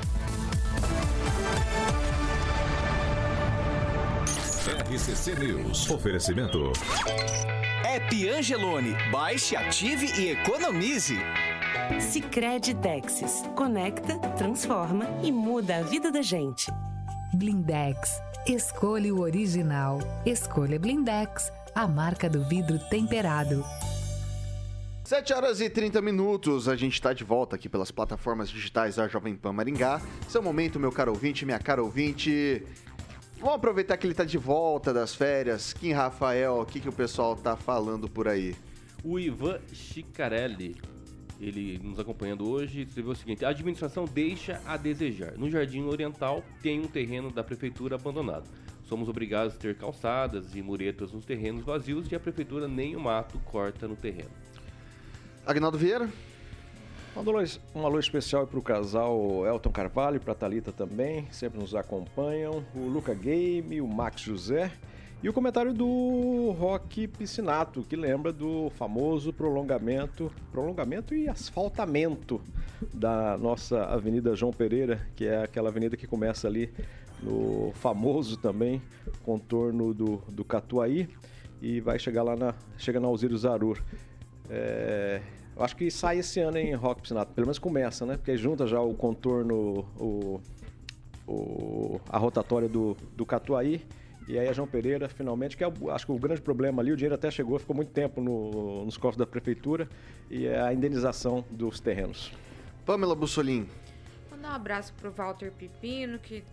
[4.87, 5.89] RCC News.
[5.89, 6.71] Oferecimento.
[7.87, 8.93] App Angelone.
[9.09, 11.15] Baixe, ative e economize.
[12.01, 13.43] Sicredi Texas.
[13.55, 16.69] Conecta, transforma e muda a vida da gente.
[17.33, 18.21] Blindex.
[18.45, 19.99] Escolha o original.
[20.25, 23.63] Escolha Blindex, a marca do vidro temperado.
[25.05, 29.07] 7 horas e 30 minutos, a gente está de volta aqui pelas plataformas digitais da
[29.07, 30.01] Jovem Pan Maringá.
[30.27, 32.61] Seu momento, meu caro ouvinte, minha cara ouvinte.
[33.39, 35.71] Vamos aproveitar que ele tá de volta das férias.
[35.71, 38.55] Kim Rafael, o que, que o pessoal tá falando por aí?
[39.03, 40.75] O Ivan Chicarelli,
[41.39, 45.37] ele nos acompanhando hoje, escreveu o seguinte: a administração deixa a desejar.
[45.37, 48.49] No Jardim Oriental tem um terreno da prefeitura abandonado.
[48.83, 52.99] Somos obrigados a ter calçadas e muretas nos terrenos vazios e a prefeitura nem o
[52.99, 54.31] mato corta no terreno.
[55.45, 56.09] Agnaldo Vieira?
[57.73, 62.63] Um alô, especial para o casal Elton Carvalho, para a Thalita também, sempre nos acompanham.
[62.75, 64.71] O Luca Game, o Max José
[65.23, 72.39] e o comentário do Rock Piscinato, que lembra do famoso prolongamento, prolongamento e asfaltamento
[72.93, 76.71] da nossa Avenida João Pereira, que é aquela avenida que começa ali
[77.23, 78.79] no famoso também
[79.23, 81.09] contorno do, do Catuaí
[81.63, 83.81] e vai chegar lá na chega na Alziro Zarur.
[84.51, 85.19] É,
[85.57, 88.15] eu acho que sai esse ano em Rock Piscinato, pelo menos começa, né?
[88.15, 90.39] Porque junta já o contorno, o,
[91.27, 93.83] o a rotatória do, do Catuaí
[94.27, 96.97] e aí a João Pereira, finalmente, que é, acho que o grande problema ali, o
[96.97, 99.87] dinheiro até chegou, ficou muito tempo no, nos cofres da prefeitura,
[100.29, 102.33] e é a indenização dos terrenos.
[102.85, 103.69] Pamela Bussolini.
[104.29, 106.43] Mandar um abraço pro Walter Pipino, que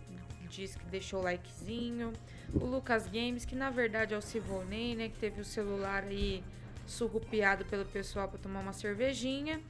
[0.48, 2.12] disse que deixou o likezinho.
[2.54, 5.08] O Lucas Games, que na verdade é o Sivonei, né?
[5.08, 6.44] Que teve o celular aí
[6.86, 9.60] surrupiado pelo pessoal para tomar uma cervejinha.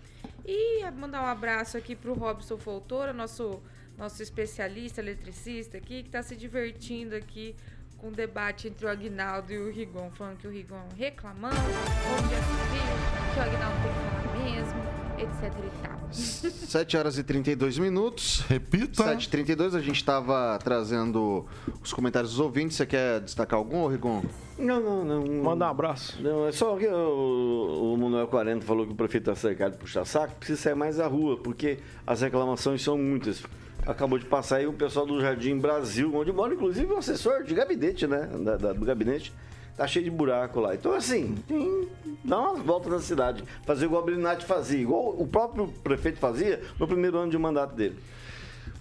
[0.47, 3.63] E mandar um abraço aqui pro Robson Foltora, nosso,
[3.97, 7.55] nosso especialista, eletricista aqui, que está se divertindo aqui
[8.03, 13.33] um debate entre o Agnaldo e o Rigon, falando que o Rigon reclamando, onde viu,
[13.33, 15.95] que o Agnaldo tem que falar mesmo, etc e tal.
[16.13, 18.41] 7 horas e 32 minutos.
[18.49, 19.03] Repita.
[19.03, 21.47] 7 e 32 a gente estava trazendo
[21.83, 22.77] os comentários dos ouvintes.
[22.77, 24.23] Você quer destacar algum, Rigon?
[24.59, 25.43] Não, não, não.
[25.43, 26.21] Manda um abraço.
[26.23, 29.79] Não, é só que o, o Manuel 40 falou que o prefeito está cercado de
[29.79, 33.43] puxa-saco, precisa sair mais à rua, porque as reclamações são muitas
[33.87, 37.55] acabou de passar aí o pessoal do Jardim Brasil, onde mora inclusive o assessor de
[37.55, 38.29] gabinete, né?
[38.41, 39.33] Da, da, do gabinete.
[39.77, 40.75] Tá cheio de buraco lá.
[40.75, 41.89] Então, assim, tem.
[42.25, 43.45] Dá umas voltas na cidade.
[43.67, 47.75] Fazer igual o Brinati fazia, igual o próprio prefeito fazia no primeiro ano de mandato
[47.75, 47.99] dele.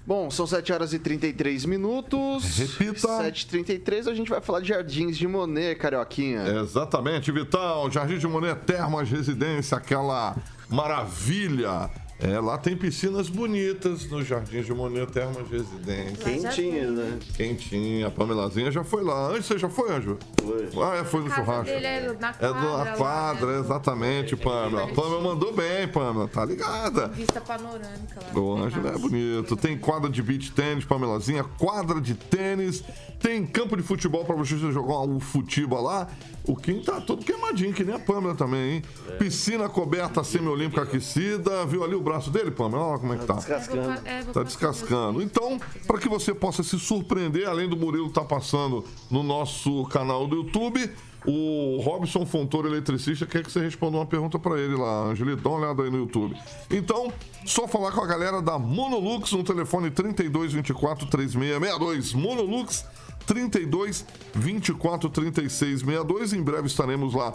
[0.05, 2.57] Bom, são 7 horas e 33 minutos.
[2.57, 3.07] Repita.
[3.07, 6.45] 7h33, a gente vai falar de Jardins de Monet, Carioquinha.
[6.59, 7.89] Exatamente, Vitão.
[7.89, 10.35] Jardim de Monet, Termas Residência, aquela
[10.69, 11.89] maravilha
[12.23, 16.15] é, lá tem piscinas bonitas no Jardim de Monet Termas Residência.
[16.23, 17.19] Quentinha, né?
[17.35, 18.07] Quentinha.
[18.07, 19.27] A Pamelazinha já foi lá.
[19.27, 20.17] Antes você já foi, Anjo?
[20.41, 20.69] Foi.
[20.81, 21.65] Ah, é, foi no churrasco.
[21.65, 23.59] Dele é na quadra, é na quadra, lá, né?
[23.59, 24.85] exatamente, Pamela.
[24.85, 27.09] A Pamela mandou bem, Pamela, tá ligada?
[27.09, 28.39] Vista panorâmica lá.
[28.39, 29.57] O Ângelo é bonito.
[29.57, 32.83] Tem quadra de beach tênis, Pamelazinha, quadra de tênis,
[33.19, 36.07] tem campo de futebol pra você jogar um futebol lá.
[36.45, 38.83] O Kim tá todo queimadinho, que nem a Pamela também, hein?
[39.07, 39.11] É.
[39.13, 41.65] Piscina coberta semi-olímpica aquecida.
[41.65, 42.83] Viu ali o braço dele, Pamela?
[42.83, 43.35] Olha como é que tá.
[43.35, 44.01] Descascando.
[44.05, 45.21] É, Tá descascando.
[45.21, 50.27] Então, para que você possa se surpreender, além do Murilo tá passando no nosso canal
[50.27, 50.91] do YouTube,
[51.25, 55.41] o Robson Fontoura, eletricista, quer que você responda uma pergunta para ele lá, Angelito.
[55.41, 56.35] Dá uma olhada aí no YouTube.
[56.69, 57.11] Então,
[57.45, 62.13] só falar com a galera da Monolux no telefone 3224 3662.
[62.13, 62.85] Monolux
[63.25, 66.33] 32 24 36 62.
[66.33, 67.33] Em breve estaremos lá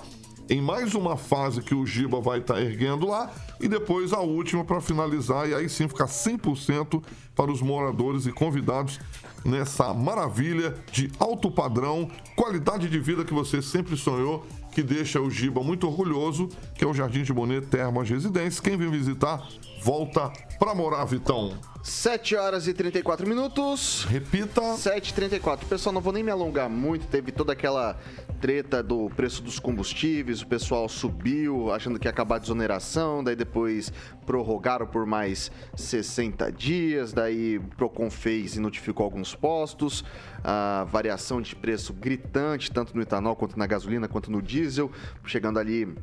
[0.51, 4.65] em mais uma fase que o Giba vai estar erguendo lá e depois a última
[4.65, 7.03] para finalizar e aí sim ficar 100%
[7.35, 8.99] para os moradores e convidados
[9.45, 15.31] nessa maravilha de alto padrão, qualidade de vida que você sempre sonhou, que deixa o
[15.31, 18.63] Giba muito orgulhoso, que é o Jardim de Monet Termas Residência.
[18.63, 19.47] Quem vem visitar,
[19.83, 21.57] volta para morar, Vitão.
[21.83, 24.05] 7 horas e 34 minutos.
[24.09, 24.61] Repita.
[24.61, 25.65] 7h34.
[25.69, 27.07] Pessoal, não vou nem me alongar muito.
[27.07, 27.97] Teve toda aquela
[28.41, 30.43] treta do preço dos combustíveis.
[30.43, 33.23] O pessoal subiu achando que ia acabar a desoneração.
[33.23, 33.93] Daí depois
[34.25, 37.13] prorrogaram por mais 60 dias.
[37.13, 40.05] Daí Procon fez e notificou alguns postos.
[40.43, 44.91] A variação de preço gritante, tanto no etanol quanto na gasolina, quanto no diesel.
[45.25, 45.95] Chegando ali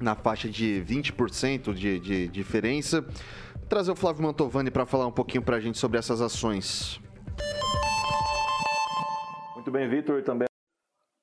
[0.00, 3.00] na faixa de 20% de, de diferença.
[3.00, 7.00] Vou trazer o Flávio Mantovani para falar um pouquinho para a gente sobre essas ações.
[9.54, 10.47] Muito bem, Vitor, também.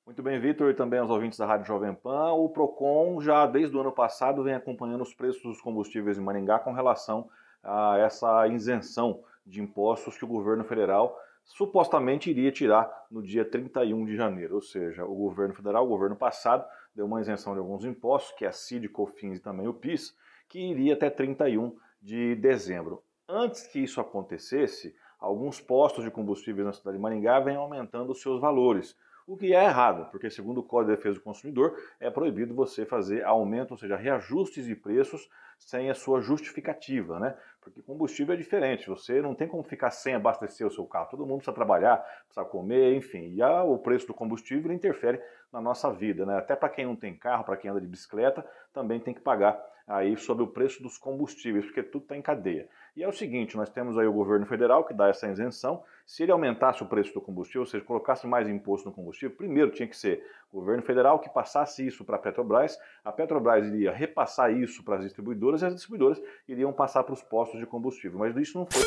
[0.06, 2.30] Muito bem, Vitor, e também aos ouvintes da Rádio Jovem Pan.
[2.30, 6.60] O Procon já desde o ano passado vem acompanhando os preços dos combustíveis em Maringá
[6.60, 7.28] com relação
[7.60, 14.04] a essa isenção de impostos que o governo federal supostamente iria tirar no dia 31
[14.04, 14.54] de janeiro.
[14.54, 16.64] Ou seja, o governo federal, o governo passado,
[16.94, 20.16] deu uma isenção de alguns impostos, que é a CID, COFINS e também o PIS,
[20.48, 23.02] que iria até 31 de dezembro.
[23.28, 28.22] Antes que isso acontecesse, alguns postos de combustíveis na cidade de Maringá vêm aumentando os
[28.22, 32.08] seus valores, o que é errado, porque segundo o Código de Defesa do Consumidor, é
[32.08, 37.36] proibido você fazer aumento, ou seja, reajustes de preços sem a sua justificativa, né?
[37.60, 41.08] Porque combustível é diferente, você não tem como ficar sem abastecer o seu carro.
[41.10, 41.96] Todo mundo precisa trabalhar,
[42.26, 43.34] precisa comer, enfim.
[43.34, 45.20] E a, o preço do combustível interfere
[45.52, 46.36] na nossa vida, né?
[46.36, 49.60] Até para quem não tem carro, para quem anda de bicicleta, também tem que pagar
[49.86, 52.68] aí sobre o preço dos combustíveis, porque tudo está em cadeia.
[52.96, 55.84] E é o seguinte, nós temos aí o governo federal que dá essa isenção.
[56.06, 59.70] Se ele aumentasse o preço do combustível, ou seja, colocasse mais imposto no combustível, primeiro
[59.70, 63.92] tinha que ser o governo federal que passasse isso para a Petrobras, a Petrobras iria
[63.92, 68.18] repassar isso para as distribuidoras e as distribuidoras iriam passar para os postos de combustível.
[68.18, 68.82] Mas isso não foi.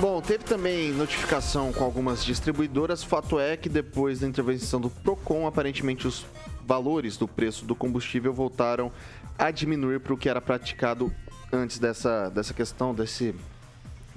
[0.00, 3.02] Bom, teve também notificação com algumas distribuidoras.
[3.02, 6.26] Fato é que depois da intervenção do Procon, aparentemente os
[6.66, 8.90] valores do preço do combustível voltaram
[9.38, 11.12] a diminuir para o que era praticado
[11.52, 13.34] antes dessa, dessa questão, desse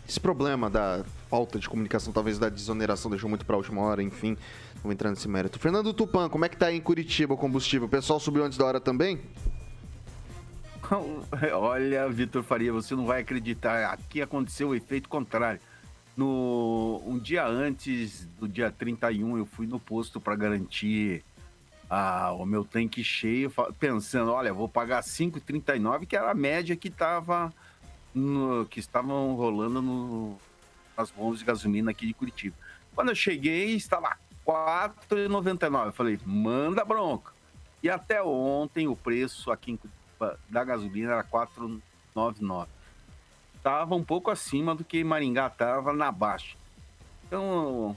[0.08, 4.02] esse problema da falta de comunicação, talvez da desoneração, deixou muito para a última hora,
[4.02, 4.36] enfim,
[4.82, 5.60] vou entrar nesse mérito.
[5.60, 7.86] Fernando Tupan, como é que tá aí em Curitiba o combustível?
[7.86, 9.20] O pessoal subiu antes da hora também?
[11.54, 13.94] Olha, Vitor Faria, você não vai acreditar.
[13.94, 15.60] Aqui aconteceu o efeito contrário.
[16.18, 21.24] No, um dia antes do dia 31, eu fui no posto para garantir
[21.90, 26.90] ah, o meu tanque cheio, pensando, olha, vou pagar 5,39, que era a média que
[26.90, 27.52] estava
[28.70, 30.38] que estavam rolando no,
[30.98, 32.56] nas bombas de gasolina aqui de Curitiba.
[32.94, 35.86] Quando eu cheguei, estava 4,99.
[35.86, 37.32] Eu falei, manda bronca.
[37.82, 42.68] E até ontem o preço aqui em Curitiba da gasolina era 4,99.
[43.56, 46.58] Estava um pouco acima do que Maringá estava na baixa.
[47.26, 47.96] Então,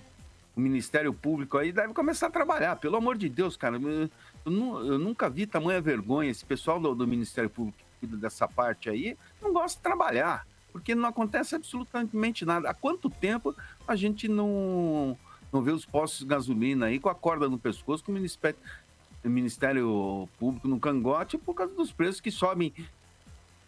[0.54, 2.76] o Ministério Público aí deve começar a trabalhar.
[2.76, 3.76] Pelo amor de Deus, cara.
[3.76, 4.10] Eu,
[4.44, 6.30] eu nunca vi tamanha vergonha.
[6.30, 10.46] Esse pessoal do, do, Ministério Público que cuida dessa parte aí não gosta de trabalhar.
[10.70, 12.68] Porque não acontece absolutamente nada.
[12.68, 13.54] Há quanto tempo
[13.86, 15.16] a gente não,
[15.52, 18.58] não vê os postos de gasolina aí com a corda no pescoço, com o Ministério,
[19.24, 22.72] Ministério Público no cangote por causa dos preços que sobem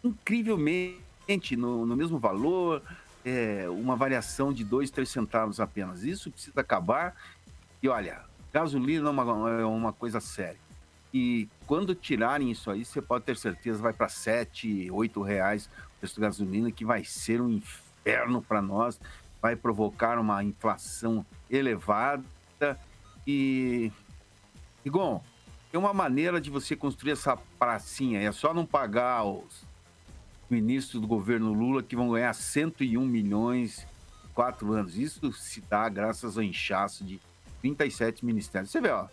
[0.03, 2.81] incrivelmente no, no mesmo valor,
[3.25, 6.03] é, uma variação de 2, 3 centavos apenas.
[6.03, 7.15] Isso precisa acabar.
[7.81, 8.21] E olha,
[8.53, 10.59] gasolina é uma, é uma coisa séria.
[11.13, 15.99] E quando tirarem isso aí, você pode ter certeza, vai para 7, 8 reais o
[15.99, 18.99] preço da gasolina, que vai ser um inferno para nós,
[19.41, 22.23] vai provocar uma inflação elevada.
[23.25, 23.91] E,
[24.83, 25.23] Igon,
[25.71, 29.65] tem uma maneira de você construir essa pracinha, é só não pagar os
[30.49, 33.85] ministros do governo Lula que vão ganhar 101 milhões
[34.25, 34.97] em quatro anos.
[34.97, 37.19] Isso se dá graças ao inchaço de
[37.61, 38.71] 37 ministérios.
[38.71, 39.07] Você vê, ó,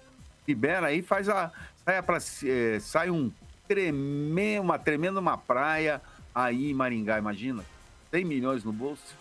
[0.47, 1.53] libera aí, faz a.
[1.85, 3.31] Sai, pra, é, sai um
[3.67, 6.01] tremendo, uma tremenda uma praia
[6.35, 7.65] aí em Maringá, imagina.
[8.11, 9.17] 100 milhões no bolso.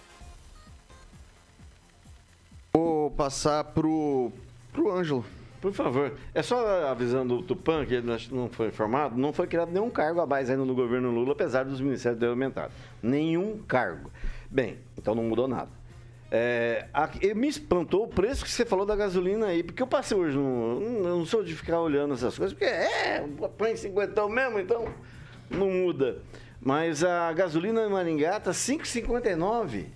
[2.73, 4.31] Vou passar pro,
[4.71, 5.25] pro Ângelo.
[5.61, 6.13] Por favor.
[6.33, 10.19] É só avisando o Tupan, que ele não foi informado, não foi criado nenhum cargo
[10.19, 12.73] a mais ainda no governo Lula, apesar dos ministérios terem aumentado.
[13.01, 14.11] Nenhum cargo.
[14.49, 15.69] Bem, então não mudou nada.
[16.33, 20.17] É, aqui, me espantou o preço que você falou da gasolina aí, porque eu passei
[20.17, 23.23] hoje, no, eu não sou de ficar olhando essas coisas, porque é,
[23.57, 24.85] põe 50 mesmo, então
[25.49, 26.19] não muda.
[26.59, 29.87] Mas a gasolina em Maringá tá 5,59.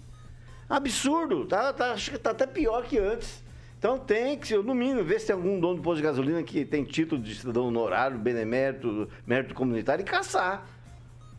[0.69, 3.44] Absurdo, tá, tá, acho que tá até pior que antes.
[3.77, 6.65] Então tem que, no mínimo, ver se tem algum dono de posto de gasolina que
[6.65, 10.67] tem título de cidadão honorário, benemérito, mérito comunitário e caçar.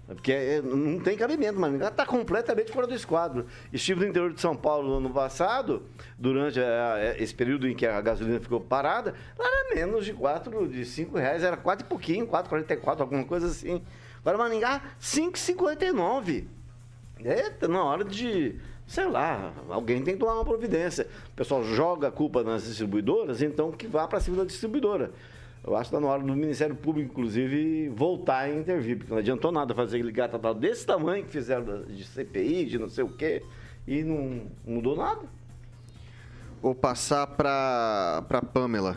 [0.07, 3.47] Porque é, não tem cabimento, mas está completamente fora do esquadro.
[3.73, 5.83] Estive no interior de São Paulo no ano passado,
[6.17, 10.85] durante a, esse período em que a gasolina ficou parada, era menos de 4, de
[10.85, 13.83] 5 reais, era 4 e pouquinho, 4,44, alguma coisa assim.
[14.21, 16.47] Agora Maringá, 5,59.
[17.25, 18.55] É, tá na hora de
[18.87, 21.07] sei lá, alguém tem que tomar uma providência.
[21.33, 25.11] O pessoal joga a culpa nas distribuidoras, então que vá para cima da distribuidora.
[25.67, 29.19] Eu acho que está na hora do Ministério Público, inclusive, voltar a intervir, porque não
[29.19, 33.09] adiantou nada fazer aquele gato desse tamanho que fizeram de CPI, de não sei o
[33.09, 33.43] quê,
[33.87, 35.23] e não mudou nada.
[36.63, 38.97] Vou passar para para Pamela.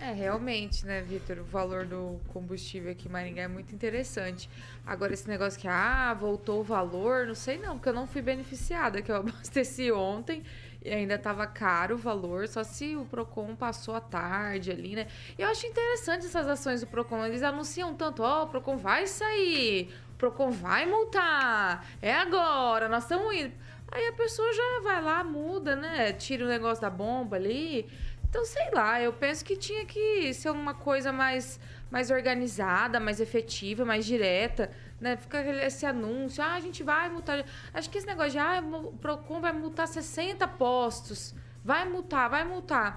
[0.00, 1.38] É, realmente, né, Vitor?
[1.38, 4.48] O valor do combustível aqui em Maringá é muito interessante.
[4.86, 8.22] Agora, esse negócio que, ah, voltou o valor, não sei não, porque eu não fui
[8.22, 10.44] beneficiada, que eu abasteci ontem
[10.84, 15.08] e ainda estava caro o valor, só se o Procon passou a tarde ali, né?
[15.36, 19.04] Eu acho interessante essas ações do Procon, eles anunciam tanto, ó, oh, o Procon vai
[19.08, 23.52] sair, o Procon vai multar, é agora, nós estamos indo.
[23.90, 26.12] Aí a pessoa já vai lá, muda, né?
[26.12, 27.88] Tira o negócio da bomba ali
[28.28, 31.58] então, sei lá, eu penso que tinha que ser uma coisa mais,
[31.90, 34.70] mais organizada, mais efetiva, mais direta,
[35.00, 35.16] né?
[35.16, 37.42] Fica esse anúncio, ah, a gente vai multar.
[37.72, 42.44] Acho que esse negócio de, ah, o Procon vai multar 60 postos, vai multar, vai
[42.44, 42.96] multar.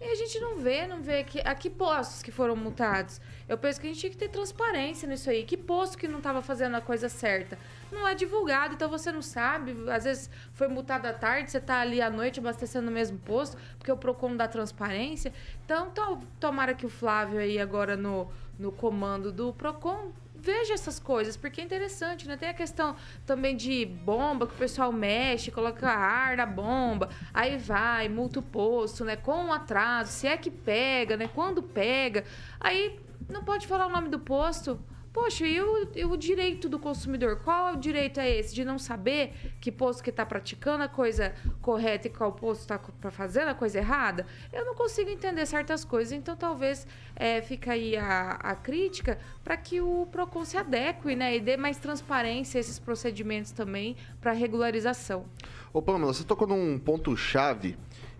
[0.00, 3.20] E a gente não vê, não vê que, a que postos que foram multados.
[3.54, 5.44] Eu penso que a gente tinha que ter transparência nisso aí.
[5.44, 7.56] Que posto que não estava fazendo a coisa certa?
[7.92, 9.76] Não é divulgado, então você não sabe.
[9.88, 13.56] Às vezes foi multado à tarde, você está ali à noite abastecendo no mesmo posto,
[13.78, 15.32] porque o PROCON dá transparência.
[15.64, 18.28] Então, to, tomara que o Flávio aí agora no,
[18.58, 22.36] no comando do PROCON veja essas coisas, porque é interessante, né?
[22.36, 27.56] Tem a questão também de bomba, que o pessoal mexe, coloca ar na bomba, aí
[27.56, 29.16] vai, multa o posto, né?
[29.16, 31.30] Com atraso, se é que pega, né?
[31.32, 32.24] Quando pega.
[32.60, 34.78] Aí não pode falar o nome do posto.
[35.14, 37.36] Poxa, e o, e o direito do consumidor?
[37.36, 38.52] Qual o direito é esse?
[38.52, 42.80] De não saber que posto que está praticando a coisa correta e qual posto está
[43.12, 44.26] fazendo a coisa errada?
[44.52, 46.12] Eu não consigo entender certas coisas.
[46.12, 51.36] Então, talvez é, fica aí a, a crítica para que o PROCON se adeque né,
[51.36, 55.26] e dê mais transparência a esses procedimentos também para regularização.
[55.72, 57.76] Ô, Pamela, você tocou num ponto-chave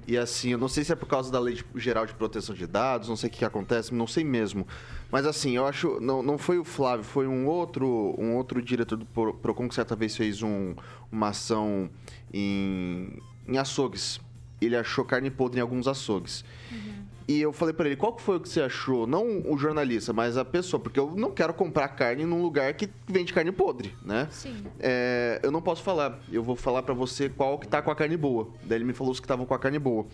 [0.06, 2.66] e assim, eu não sei se é por causa da lei geral de proteção de
[2.66, 4.66] dados, não sei o que, que acontece, não sei mesmo.
[5.10, 5.98] Mas assim, eu acho.
[6.00, 9.96] Não, não foi o Flávio, foi um outro, um outro diretor do PROCON que certa
[9.96, 10.74] vez fez um,
[11.10, 11.88] uma ação
[12.32, 14.20] em, em açougues.
[14.60, 16.44] Ele achou carne podre em alguns açougues.
[16.70, 17.04] Uhum.
[17.26, 19.06] E eu falei para ele, qual que foi o que você achou?
[19.06, 22.90] Não o jornalista, mas a pessoa, porque eu não quero comprar carne num lugar que
[23.06, 24.28] vende carne podre, né?
[24.30, 24.64] Sim.
[24.78, 26.20] É, eu não posso falar.
[26.30, 28.48] Eu vou falar para você qual que tá com a carne boa.
[28.62, 30.06] Daí ele me falou os que estavam com a carne boa.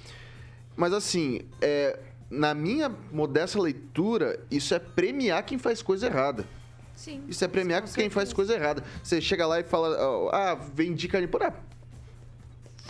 [0.76, 1.98] Mas assim, é,
[2.30, 6.46] na minha modesta leitura, isso é premiar quem faz coisa errada.
[6.94, 7.24] Sim.
[7.28, 8.84] Isso é premiar quem faz coisa errada.
[9.02, 9.96] Você chega lá e fala,
[10.32, 11.48] ah, vendi carne podre.
[11.48, 11.54] Ah,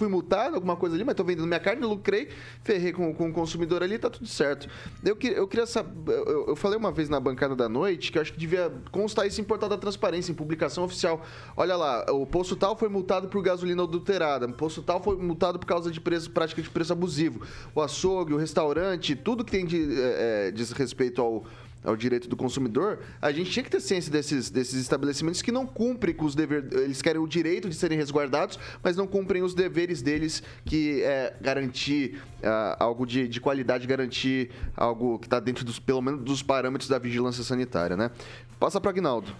[0.00, 2.30] fui multado, alguma coisa ali, mas tô vendendo minha carne, lucrei,
[2.64, 4.66] ferrei com, com o consumidor ali, tá tudo certo.
[5.04, 8.22] Eu, eu queria saber, eu, eu, falei uma vez na bancada da noite que eu
[8.22, 11.20] acho que devia constar isso em portal da transparência, em publicação oficial.
[11.54, 15.58] Olha lá, o posto tal foi multado por gasolina adulterada, o posto tal foi multado
[15.58, 17.42] por causa de preço, prática de preço abusivo.
[17.74, 21.44] O açougue, o restaurante, tudo que tem de, é, é diz respeito ao
[21.82, 25.66] ao direito do consumidor, a gente tinha que ter ciência desses, desses estabelecimentos que não
[25.66, 26.70] cumprem com os deveres.
[26.72, 31.34] Eles querem o direito de serem resguardados, mas não cumprem os deveres deles, que é
[31.40, 36.42] garantir uh, algo de, de qualidade, garantir algo que está dentro dos, pelo menos, dos
[36.42, 38.10] parâmetros da vigilância sanitária, né?
[38.58, 39.34] Passa para Agnaldo.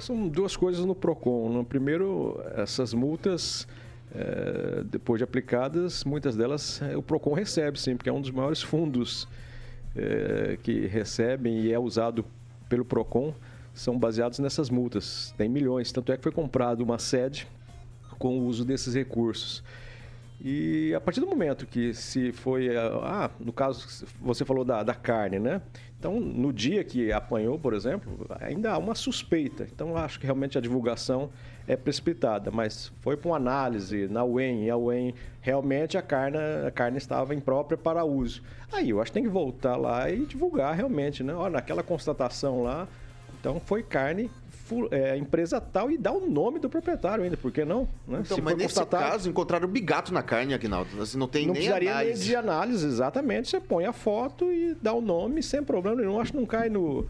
[0.00, 1.48] São duas coisas no PROCON.
[1.48, 3.66] No primeiro, essas multas.
[4.10, 8.30] É, depois de aplicadas, muitas delas é, o PROCON recebe, sim, porque é um dos
[8.30, 9.28] maiores fundos
[9.96, 12.24] é, que recebem e é usado
[12.68, 13.34] pelo PROCON
[13.72, 15.32] são baseados nessas multas.
[15.36, 15.92] Tem milhões.
[15.92, 17.46] Tanto é que foi comprado uma sede
[18.18, 19.62] com o uso desses recursos.
[20.40, 22.76] E a partir do momento que se foi.
[22.76, 25.60] Ah, no caso, você falou da, da carne, né?
[25.98, 29.64] Então, no dia que apanhou, por exemplo, ainda há uma suspeita.
[29.64, 31.30] Então, acho que realmente a divulgação
[31.66, 36.38] é precipitada, mas foi para uma análise na UEM, e a UEM realmente a carne,
[36.66, 38.42] a carne estava imprópria para uso.
[38.72, 41.34] Aí eu acho que tem que voltar lá e divulgar realmente, né?
[41.34, 42.86] Olha, naquela constatação lá,
[43.40, 44.30] então foi carne
[44.90, 47.82] é, empresa tal e dá o nome do proprietário ainda, por que não?
[48.06, 48.20] Né?
[48.20, 49.10] Então, Se mas nesse constatar...
[49.10, 51.00] caso, encontraram o bigato na carne, Aguinaldo.
[51.00, 52.24] Assim, não tem não nem precisaria análise.
[52.24, 53.48] de análise, exatamente.
[53.48, 56.20] Você põe a foto e dá o nome sem problema nenhum.
[56.20, 57.06] Acho que não cai no,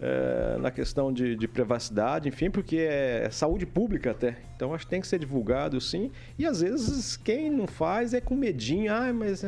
[0.00, 4.38] é, na questão de, de, privacidade, enfim, porque é saúde pública até.
[4.56, 6.10] Então acho que tem que ser divulgado sim.
[6.38, 9.44] E às vezes quem não faz é com medinho, ah, mas.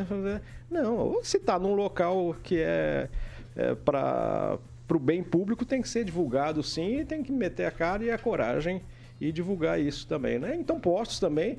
[0.71, 3.09] Não, ou se está num local que é,
[3.57, 4.59] é para
[4.93, 8.05] para o bem público tem que ser divulgado sim e tem que meter a cara
[8.05, 8.83] e a coragem
[9.19, 10.55] e divulgar isso também, né?
[10.55, 11.59] Então postos também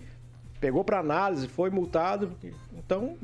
[0.61, 2.31] pegou para análise, foi multado,
[2.77, 3.15] então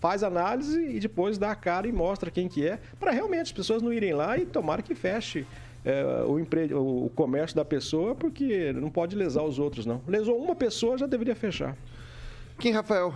[0.00, 3.52] faz análise e depois dá a cara e mostra quem que é, para realmente as
[3.52, 5.46] pessoas não irem lá e tomara que feche
[5.84, 6.74] é, o, empre...
[6.74, 10.02] o comércio da pessoa, porque não pode lesar os outros, não.
[10.08, 11.76] Lesou uma pessoa, já deveria fechar.
[12.58, 13.14] Quem, Rafael?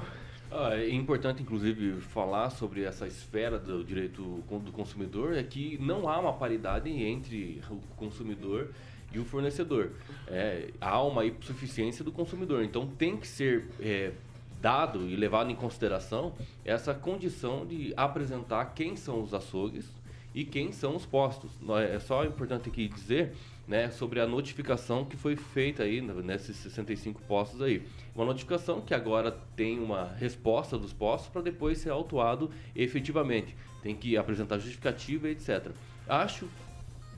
[0.59, 6.09] Ah, é importante, inclusive, falar sobre essa esfera do direito do consumidor, é que não
[6.09, 8.71] há uma paridade entre o consumidor
[9.13, 9.91] e o fornecedor.
[10.27, 12.65] É, há uma insuficiência do consumidor.
[12.65, 14.13] Então, tem que ser é,
[14.59, 16.33] dado e levado em consideração
[16.65, 19.93] essa condição de apresentar quem são os açougues
[20.35, 21.51] e quem são os postos.
[21.93, 23.35] É só importante aqui dizer
[23.67, 27.83] né, sobre a notificação que foi feita aí nesses 65 postos aí.
[28.15, 33.57] Uma notificação que agora tem uma resposta dos postos para depois ser autuado efetivamente.
[33.83, 35.71] Tem que apresentar justificativa, etc.
[36.09, 36.49] Acho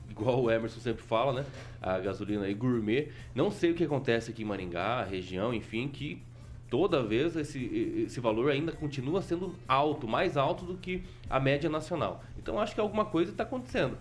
[0.09, 1.45] igual o Emerson sempre fala, né?
[1.81, 3.09] A gasolina aí gourmet.
[3.33, 6.21] Não sei o que acontece aqui em Maringá, região, enfim, que
[6.69, 7.63] toda vez esse,
[8.05, 12.23] esse valor ainda continua sendo alto, mais alto do que a média nacional.
[12.37, 13.97] Então acho que alguma coisa está acontecendo,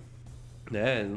[0.71, 1.09] né?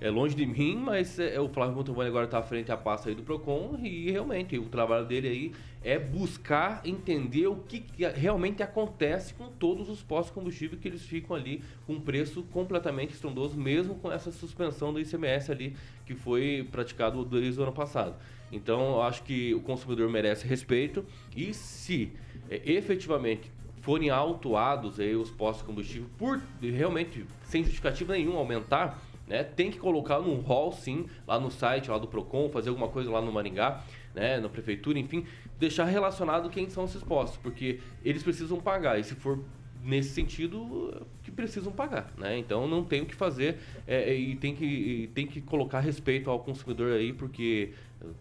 [0.00, 3.08] É longe de mim, mas é, o Flávio Montalvani agora está à frente da pasta
[3.08, 8.06] aí do PROCON e realmente o trabalho dele aí é buscar entender o que, que
[8.06, 12.42] realmente acontece com todos os postos de combustível que eles ficam ali com um preço
[12.44, 15.76] completamente estrondoso, mesmo com essa suspensão do ICMS ali
[16.06, 18.14] que foi praticado desde o ano passado.
[18.50, 21.04] Então, eu acho que o consumidor merece respeito
[21.36, 22.12] e se
[22.48, 29.00] é, efetivamente forem autuados aí os postos de combustível por realmente sem justificativa nenhuma aumentar,
[29.28, 32.88] né, tem que colocar num hall sim, lá no site lá do Procon, fazer alguma
[32.88, 35.24] coisa lá no Maringá, né, na prefeitura, enfim,
[35.58, 39.38] deixar relacionado quem são esses postos, porque eles precisam pagar e se for
[39.84, 42.36] nesse sentido que precisam pagar, né?
[42.36, 46.28] Então não tem o que fazer é, e tem que e tem que colocar respeito
[46.28, 47.72] ao consumidor aí porque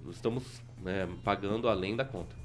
[0.10, 2.36] estamos né, pagando além da conta.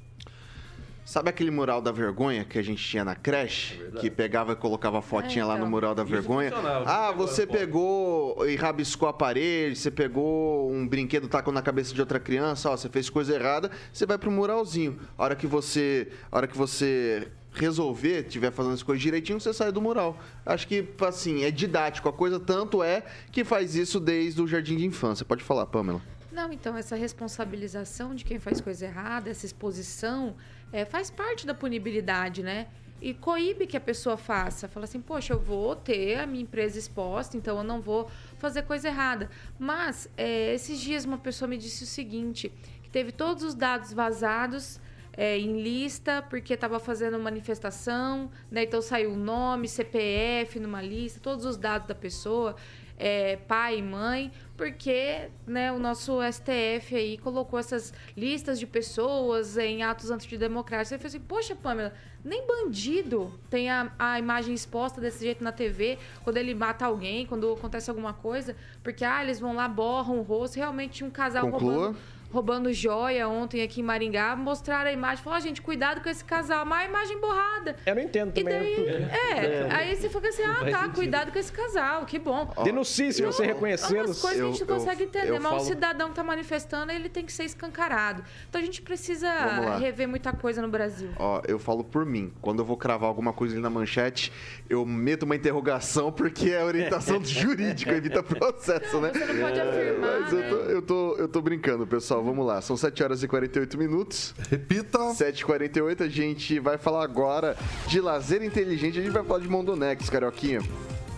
[1.05, 3.81] Sabe aquele mural da vergonha que a gente tinha na creche?
[3.95, 5.69] É que pegava e colocava a fotinha é, lá no então.
[5.69, 6.51] mural da vergonha.
[6.85, 11.99] Ah, você pegou e rabiscou a parede, você pegou um brinquedo, tacou na cabeça de
[11.99, 14.97] outra criança, ó, você fez coisa errada, você vai pro muralzinho.
[15.17, 19.53] A hora que você, a hora que você resolver, tiver fazendo as coisas direitinho, você
[19.53, 20.17] sai do mural.
[20.45, 22.09] Acho que, assim, é didático.
[22.09, 25.25] A coisa tanto é que faz isso desde o jardim de infância.
[25.25, 26.01] Pode falar, Pamela.
[26.33, 30.35] Não, então, essa responsabilização de quem faz coisa errada, essa exposição,
[30.71, 32.65] é, faz parte da punibilidade, né?
[32.99, 34.67] E coíbe que a pessoa faça.
[34.67, 38.09] Fala assim, poxa, eu vou ter a minha empresa exposta, então eu não vou
[38.39, 39.29] fazer coisa errada.
[39.59, 43.93] Mas, é, esses dias uma pessoa me disse o seguinte, que teve todos os dados
[43.93, 44.79] vazados
[45.15, 48.63] é, em lista porque estava fazendo manifestação, né?
[48.63, 52.55] Então saiu o nome, CPF numa lista, todos os dados da pessoa
[52.97, 59.57] é, pai e mãe, porque né, o nosso STF aí colocou essas listas de pessoas
[59.57, 60.89] em atos antidemocráticos.
[60.89, 65.51] Você falou assim, poxa, Pamela, nem bandido tem a, a imagem exposta desse jeito na
[65.51, 70.19] TV, quando ele mata alguém, quando acontece alguma coisa, porque ah, eles vão lá, borram
[70.19, 70.55] o rosto.
[70.55, 71.73] Realmente um casal Conclua.
[71.73, 76.09] roubando roubando joia ontem aqui em Maringá, mostraram a imagem, falaram, oh, gente, cuidado com
[76.09, 77.75] esse casal, mas a imagem borrada.
[77.85, 78.59] Eu não entendo também.
[78.59, 82.51] Daí, é, é, aí você fica assim, ah, tá, cuidado com esse casal, que bom.
[82.63, 84.19] Denuncie se você reconhecê-los.
[84.19, 85.57] coisas eu, a gente não consegue entender, mas falo...
[85.57, 88.23] o cidadão que tá manifestando, ele tem que ser escancarado.
[88.49, 91.09] Então a gente precisa rever muita coisa no Brasil.
[91.17, 94.31] Ó, eu falo por mim, quando eu vou cravar alguma coisa ali na manchete,
[94.67, 99.11] eu meto uma interrogação porque é orientação jurídica, evita processo, não, né?
[99.13, 100.39] Você não pode afirmar, Mas né?
[100.39, 102.61] eu, tô, eu, tô, eu tô brincando, pessoal vamos lá.
[102.61, 104.33] São 7 horas e 48 minutos.
[104.49, 104.97] Repita.
[104.97, 107.55] 7h48, a gente vai falar agora
[107.87, 108.99] de lazer inteligente.
[108.99, 110.61] A gente vai falar de Mondonex, Carioquinha.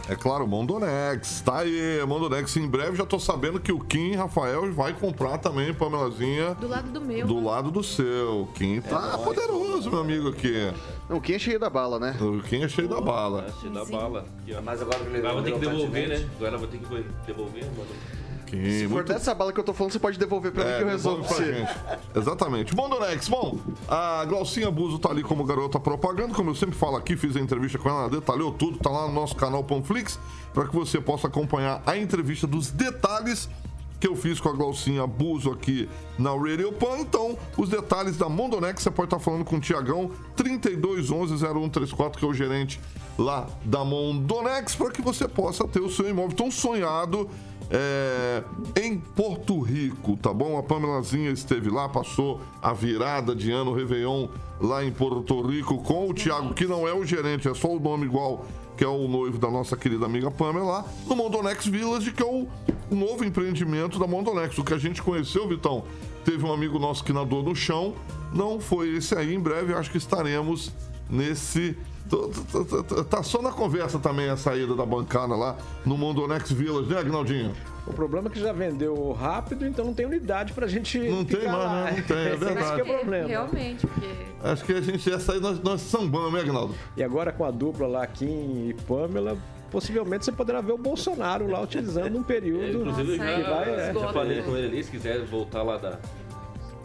[0.08, 1.42] É claro, Mondonex.
[1.42, 2.56] Tá aí, Mondonex.
[2.58, 6.54] Em breve já tô sabendo que o Kim Rafael vai comprar também, Pamelazinha.
[6.56, 7.26] Do lado do meu.
[7.26, 8.42] Do lado do seu.
[8.42, 10.72] O Kim tá é poderoso, meu amigo aqui.
[11.10, 12.16] Não, o Kim é cheio da bala, né?
[12.22, 13.48] O Kim é cheio da bala.
[13.48, 14.26] É cheio da bala.
[14.64, 16.30] Mas agora, agora vou ter que devolver, né?
[16.38, 17.90] Agora vou ter que devolver, mano.
[18.52, 19.14] Se for muito...
[19.14, 21.24] dessa bala que eu tô falando, você pode devolver pra é, mim que eu resolvo
[21.24, 21.54] pra você.
[21.54, 21.74] Gente.
[22.16, 22.76] Exatamente.
[22.76, 26.96] Bom, Donex, bom, a Glaucinha Buzo tá ali como garota propaganda, como eu sempre falo
[26.98, 30.20] aqui, fiz a entrevista com ela, ela detalhou tudo, tá lá no nosso canal Panflix,
[30.54, 33.50] para que você possa acompanhar a entrevista dos detalhes
[34.00, 37.00] que eu fiz com a Glaucinha Buzo aqui na Radio Pan.
[37.00, 42.28] Então, os detalhes da Mondonex, você pode estar falando com o Tiagão, 3211-0134, que é
[42.28, 42.80] o gerente
[43.18, 47.30] lá da Mondonex, para que você possa ter o seu imóvel tão sonhado
[47.70, 48.44] é,
[48.76, 50.58] em Porto Rico, tá bom?
[50.58, 54.28] A Pamelazinha esteve lá, passou a virada de ano, Réveillon,
[54.60, 57.80] lá em Porto Rico, com o Thiago, que não é o gerente, é só o
[57.80, 58.46] nome igual,
[58.78, 62.48] que é o noivo da nossa querida amiga Pamela, no Mondonex Village, que é o
[62.92, 64.58] novo empreendimento da Mondonex.
[64.58, 65.84] O que a gente conheceu, Vitão,
[66.24, 67.94] teve um amigo nosso que nadou no chão,
[68.34, 69.34] não foi esse aí.
[69.34, 70.72] Em breve, acho que estaremos
[71.10, 71.78] nesse
[73.10, 77.54] Tá só na conversa também a saída da bancada lá no Mondonex Village, né, Agnaldinho?
[77.88, 80.98] O problema é que já vendeu rápido, então não tem unidade pra gente.
[81.00, 81.96] Não tem mais, né?
[81.98, 82.60] Não tem, é verdade.
[82.60, 83.28] Acho que é problema.
[83.28, 84.08] Realmente, porque.
[84.44, 86.76] Acho que a gente ia sair, nós, nós sambamos, né, Agnaldo?
[86.96, 89.38] E agora com a dupla lá, Kim e Pamela,
[89.72, 92.64] possivelmente você poderá ver o Bolsonaro lá utilizando um período.
[92.64, 93.94] É, inclusive, Nossa, já, vai, é.
[93.94, 96.00] já falei com ele ali, se quiser voltar lá da,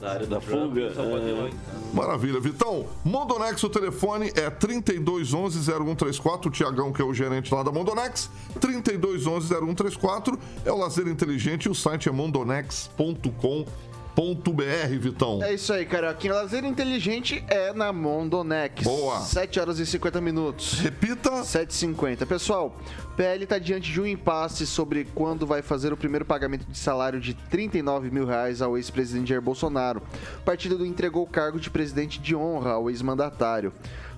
[0.00, 0.80] da área da fuga.
[0.82, 1.94] É...
[1.94, 2.86] Maravilha, Vitão.
[3.04, 6.46] Mondonex, o telefone é 3211-0134.
[6.46, 8.30] O Tiagão, que é o gerente lá da Mondonex.
[8.58, 10.38] 3211-0134.
[10.64, 15.42] É o lazer inteligente e o site é mondonex.com.br br Vitão.
[15.42, 16.34] É isso aí, Carioquinha.
[16.34, 18.82] Lazer inteligente é na Mondonex.
[18.82, 19.20] Boa.
[19.20, 20.80] 7 horas e 50 minutos.
[20.80, 21.30] Repita.
[21.42, 22.26] 7h50.
[22.26, 22.76] Pessoal,
[23.16, 27.20] PL está diante de um impasse sobre quando vai fazer o primeiro pagamento de salário
[27.20, 30.02] de 39 mil reais ao ex-presidente Jair Bolsonaro.
[30.38, 33.72] O partido entregou o cargo de presidente de honra ao ex-mandatário.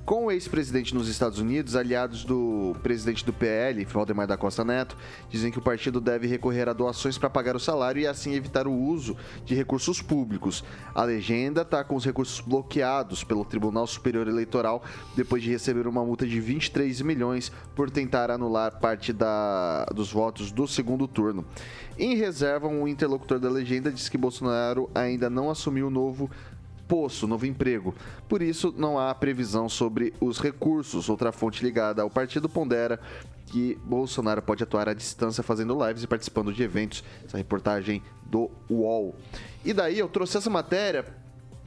[0.05, 4.97] Com o ex-presidente nos Estados Unidos, aliados do presidente do PL, Valdemar da Costa Neto,
[5.31, 8.67] dizem que o partido deve recorrer a doações para pagar o salário e assim evitar
[8.67, 10.65] o uso de recursos públicos.
[10.95, 14.83] A legenda está com os recursos bloqueados pelo Tribunal Superior Eleitoral
[15.17, 20.51] depois de receber uma multa de 23 milhões por tentar anular parte da, dos votos
[20.51, 21.45] do segundo turno.
[21.97, 26.31] Em reserva, um interlocutor da legenda diz que Bolsonaro ainda não assumiu o novo
[26.93, 27.95] poço, novo emprego.
[28.29, 31.09] Por isso, não há previsão sobre os recursos.
[31.09, 33.01] Outra fonte ligada ao partido pondera
[33.47, 37.03] que Bolsonaro pode atuar à distância fazendo lives e participando de eventos.
[37.25, 39.17] Essa reportagem do UOL.
[39.65, 41.07] E daí eu trouxe essa matéria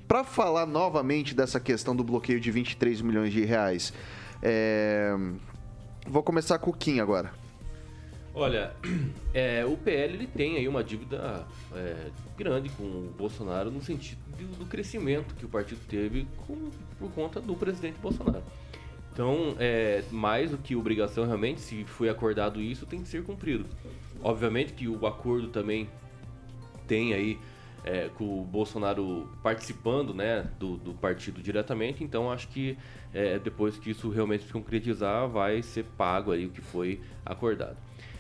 [0.08, 3.92] para falar novamente dessa questão do bloqueio de 23 milhões de reais.
[4.44, 5.12] É...
[6.08, 7.34] Vou começar com o Kim agora.
[8.36, 8.76] Olha,
[9.34, 14.20] é, o PL ele tem aí uma dívida é, grande com o Bolsonaro no sentido
[14.38, 16.70] do, do crescimento que o partido teve com,
[17.00, 18.44] por conta do presidente Bolsonaro.
[19.14, 23.66] Então, é, mais do que obrigação realmente, se foi acordado isso, tem que ser cumprido.
[24.22, 25.90] Obviamente que o acordo também
[26.86, 27.40] tem aí
[27.86, 32.78] é, com o Bolsonaro participando né, do, do partido diretamente, então acho que
[33.14, 37.78] é, depois que isso realmente se concretizar, vai ser pago aí o que foi acordado.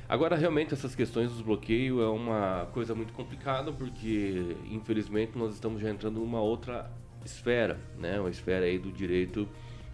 [0.08, 5.82] Agora, realmente, essas questões dos bloqueios é uma coisa muito complicada, porque, infelizmente, nós estamos
[5.82, 6.92] já entrando numa outra
[7.26, 8.20] esfera, né?
[8.20, 9.48] Uma esfera aí do direito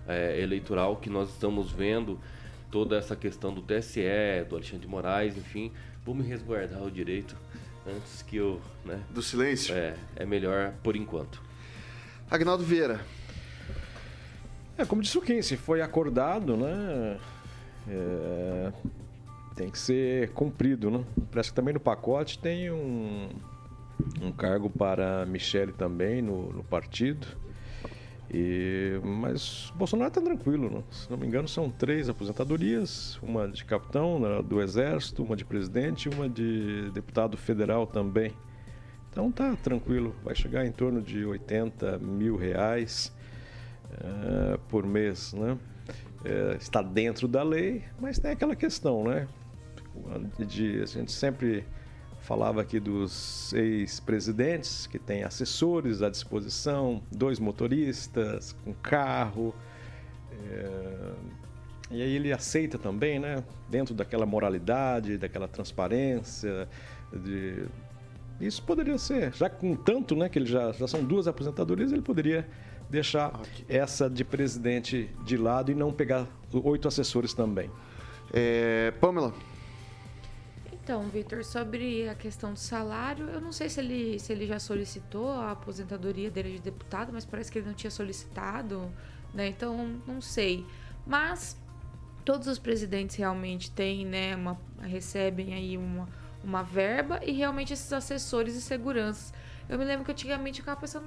[0.05, 2.19] é, eleitoral que nós estamos vendo
[2.69, 4.01] toda essa questão do TSE,
[4.49, 5.71] do Alexandre de Moraes, enfim.
[6.03, 7.37] Vou me resguardar o direito
[7.87, 9.01] antes que eu, né?
[9.11, 9.73] Do silêncio?
[9.73, 11.41] É, é melhor por enquanto.
[12.29, 12.99] Agnaldo Vieira.
[14.77, 17.17] É, como disse o Kim, se foi acordado, né?
[17.87, 18.73] É,
[19.61, 21.05] tem que ser cumprido, né?
[21.31, 23.29] Parece que também no pacote tem um,
[24.19, 27.27] um cargo para Michele também no, no partido.
[28.33, 30.83] E, mas Bolsonaro está tranquilo, né?
[30.89, 35.45] se não me engano, são três aposentadorias: uma de capitão né, do Exército, uma de
[35.45, 38.31] presidente e uma de deputado federal também.
[39.11, 43.13] Então tá tranquilo, vai chegar em torno de 80 mil reais
[43.91, 45.55] uh, por mês, né?
[46.23, 49.27] É, está dentro da lei, mas tem aquela questão, né?
[50.39, 51.65] De a gente sempre
[52.21, 59.53] falava aqui dos ex-presidentes que têm assessores à disposição, dois motoristas, um carro.
[60.31, 61.11] É...
[61.89, 63.43] E aí ele aceita também, né?
[63.69, 66.69] Dentro daquela moralidade, daquela transparência.
[67.11, 67.65] De...
[68.39, 70.29] Isso poderia ser, já com tanto, né?
[70.29, 72.47] Que ele já, já são duas aposentadorias, ele poderia
[72.89, 73.65] deixar okay.
[73.67, 77.69] essa de presidente de lado e não pegar oito assessores também.
[78.33, 79.33] É, Pamela,
[80.83, 84.57] então, Vitor, sobre a questão do salário, eu não sei se ele, se ele já
[84.57, 88.91] solicitou a aposentadoria dele de deputado, mas parece que ele não tinha solicitado,
[89.31, 89.47] né?
[89.47, 90.65] Então, não sei.
[91.05, 91.55] Mas
[92.25, 96.09] todos os presidentes realmente têm, né, uma, recebem aí uma,
[96.43, 99.31] uma verba e realmente esses assessores e seguranças.
[99.69, 101.05] Eu me lembro que antigamente eu ficava pensando,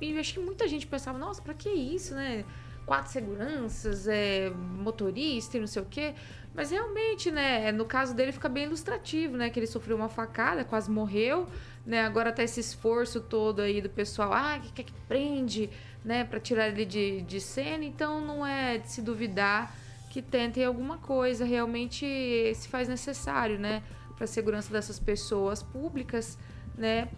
[0.00, 2.44] e acho que muita gente pensava, nossa, pra que isso, né?
[2.84, 6.14] Quatro seguranças, é, motorista e não sei o quê.
[6.54, 10.64] Mas realmente, né, no caso dele fica bem ilustrativo, né, que ele sofreu uma facada,
[10.64, 11.48] quase morreu,
[11.84, 15.68] né, agora tá esse esforço todo aí do pessoal, ah, que quer que prende,
[16.04, 19.74] né, para tirar ele de, de cena, então não é de se duvidar
[20.10, 22.06] que tentem alguma coisa, realmente
[22.54, 23.82] se faz necessário, né,
[24.14, 26.38] para a segurança dessas pessoas públicas,
[26.78, 27.08] né,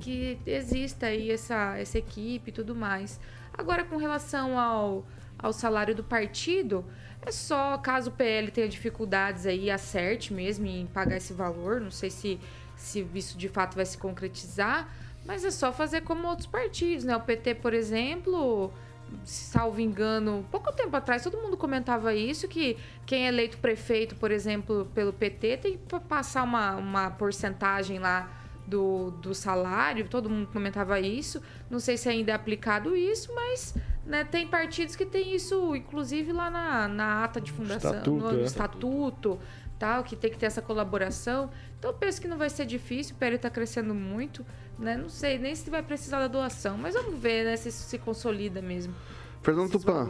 [0.00, 3.20] que exista aí essa, essa equipe e tudo mais.
[3.52, 5.06] Agora, com relação ao,
[5.42, 6.84] ao salário do partido,
[7.22, 11.80] é só caso o PL tenha dificuldades aí, acerte mesmo em pagar esse valor.
[11.80, 12.40] Não sei se,
[12.76, 14.88] se isso de fato vai se concretizar,
[15.26, 17.14] mas é só fazer como outros partidos, né?
[17.14, 18.72] O PT, por exemplo,
[19.24, 24.30] salvo engano, pouco tempo atrás todo mundo comentava isso, que quem é eleito prefeito, por
[24.30, 28.30] exemplo, pelo PT, tem que passar uma, uma porcentagem lá
[28.66, 31.42] do, do salário, todo mundo comentava isso.
[31.68, 33.74] Não sei se ainda é aplicado isso, mas
[34.04, 38.40] né, tem partidos que tem isso, inclusive lá na, na ata de fundação, estatuto, no
[38.40, 38.44] é.
[38.44, 39.38] estatuto,
[39.78, 41.50] tal, que tem que ter essa colaboração.
[41.78, 44.44] Então eu penso que não vai ser difícil, o PL está crescendo muito,
[44.78, 44.96] né?
[44.96, 47.98] Não sei nem se vai precisar da doação, mas vamos ver, né, se isso se
[47.98, 48.94] consolida mesmo.
[49.42, 50.08] Fernando Tupan.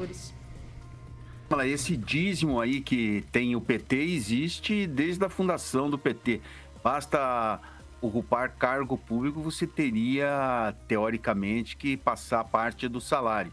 [1.48, 6.40] Fala, esse dízimo aí que tem o PT existe desde a fundação do PT.
[6.82, 7.60] Basta
[8.00, 13.52] ocupar cargo público, você teria, teoricamente, que passar parte do salário.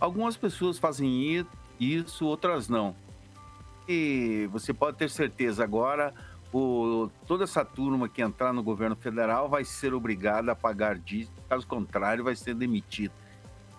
[0.00, 1.44] Algumas pessoas fazem
[1.78, 2.94] isso, outras não.
[3.88, 6.14] E você pode ter certeza agora,
[6.52, 11.36] o, toda essa turma que entrar no governo federal vai ser obrigada a pagar dízimo,
[11.48, 13.14] caso contrário, vai ser demitida.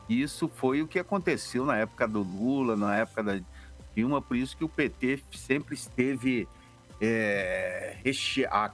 [0.10, 3.40] Isso foi o que aconteceu na época do Lula, na época da
[3.96, 6.48] Dilma, por isso que o PT sempre esteve
[7.00, 7.98] é,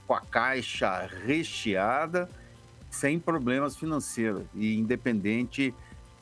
[0.07, 2.29] com a caixa recheada,
[2.89, 5.73] sem problemas financeiros, e independente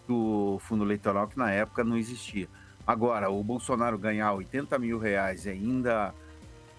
[0.08, 2.48] do fundo eleitoral, que na época não existia.
[2.86, 6.14] Agora, o Bolsonaro ganhar 80 mil reais e ainda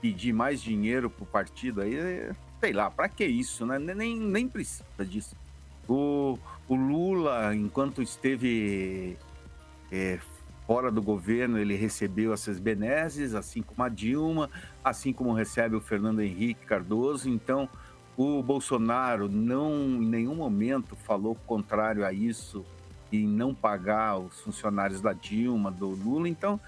[0.01, 3.79] pedir mais dinheiro para o partido, aí, sei lá, para que isso, né?
[3.79, 5.35] Nem, nem precisa disso.
[5.89, 9.17] O, o Lula, enquanto esteve
[9.91, 10.19] é,
[10.67, 14.51] fora do governo, ele recebeu essas benesses, assim como a Dilma,
[14.85, 17.31] assim como recebe o Fernando Henrique Cardoso.
[17.31, 17.67] Então,
[18.17, 22.65] o Bolsonaro não em nenhum momento falou contrário a isso
[23.11, 26.29] e não pagar os funcionários da Dilma, do Lula.
[26.29, 26.61] Então,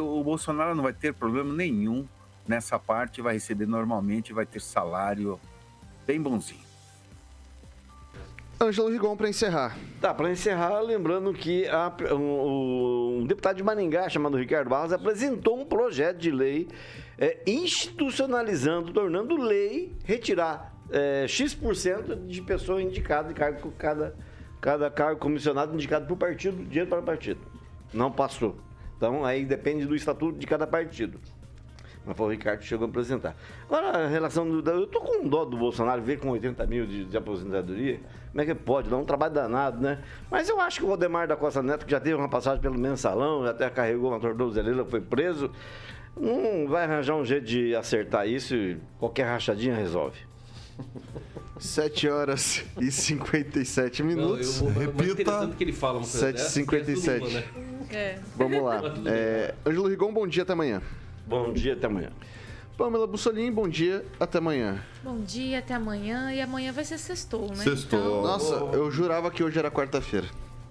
[0.00, 2.06] o Bolsonaro não vai ter problema nenhum
[2.46, 5.40] nessa parte, vai receber normalmente, vai ter salário
[6.06, 6.64] bem bonzinho.
[8.60, 9.76] Ângelo Rigon para encerrar.
[10.00, 15.60] Tá, para encerrar, lembrando que a, um, um, deputado de Maringá chamado Ricardo Barros apresentou
[15.60, 16.68] um projeto de lei
[17.18, 24.14] é, institucionalizando, tornando lei retirar é, X% de pessoa indicada de cargo cada
[24.64, 27.38] cada cargo comissionado indicado por partido, dinheiro para o partido.
[27.92, 28.56] Não passou.
[28.96, 31.20] Então aí depende do estatuto de cada partido.
[32.06, 33.36] Mas foi o Ricardo que chegou a apresentar.
[33.66, 34.70] Agora, a relação do.
[34.70, 38.00] Eu tô com dó do Bolsonaro ver com 80 mil de, de aposentadoria.
[38.30, 38.88] Como é que pode?
[38.88, 40.02] Dá um trabalho danado, né?
[40.30, 42.78] Mas eu acho que o Valdemar da Costa Neto, que já teve uma passagem pelo
[42.78, 45.50] mensalão, até carregou uma tornozeleira, foi preso.
[46.18, 50.20] Não vai arranjar um jeito de acertar isso e qualquer rachadinha resolve.
[51.58, 54.60] 7 horas e 57 minutos.
[54.60, 55.50] Não, eu vou, Repita.
[55.56, 57.32] que ele fala 7h57.
[57.32, 57.44] Né?
[57.90, 58.18] É.
[58.36, 58.80] Vamos lá.
[59.06, 60.82] É, Ângelo Rigon, bom dia, até amanhã.
[61.26, 62.10] Bom dia, até amanhã.
[62.76, 64.82] Pamela Bussolini, bom dia, até amanhã.
[65.02, 66.32] Bom dia, até amanhã.
[66.32, 67.62] E amanhã vai ser sextou, né?
[67.62, 68.00] Sextou.
[68.00, 68.22] Então...
[68.22, 70.26] Nossa, eu jurava que hoje era quarta-feira.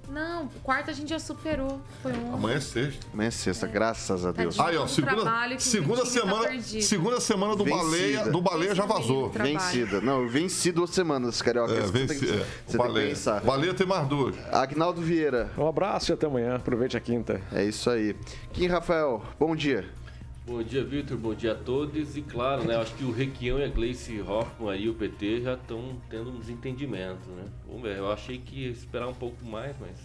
[0.10, 1.82] Não, quarta a gente já superou.
[2.01, 2.34] Foi um.
[2.34, 3.08] Amanhã é sexta.
[3.14, 3.70] Amanhã é sexta, é.
[3.70, 4.60] graças a Deus.
[4.60, 7.84] Aí, ó, segunda, segunda semana, tá segunda semana do vencida.
[7.84, 9.30] baleia, do baleia já vazou.
[9.30, 10.01] Vencida.
[10.01, 11.74] Não, venci duas semanas, carioca.
[11.74, 12.45] É, venci, você tem, é.
[12.68, 12.93] você baleia.
[12.93, 13.41] tem que pensar.
[13.41, 14.36] Baleia tem mais duas.
[14.51, 15.51] Agnaldo Vieira.
[15.58, 16.56] Um abraço e até amanhã.
[16.56, 17.41] Aproveite a quinta.
[17.51, 18.16] É isso aí.
[18.51, 20.03] Kim Rafael, bom dia.
[20.46, 21.18] Bom dia, Vitor.
[21.18, 22.18] Bom dia a todos.
[22.18, 22.76] E claro, né?
[22.76, 26.38] Acho que o Requião e a Gleice Hoffmann aí, o PT, já estão tendo um
[26.38, 27.46] desentendimento, né?
[27.66, 27.98] Vamos ver.
[27.98, 29.98] Eu achei que ia esperar um pouco mais, mas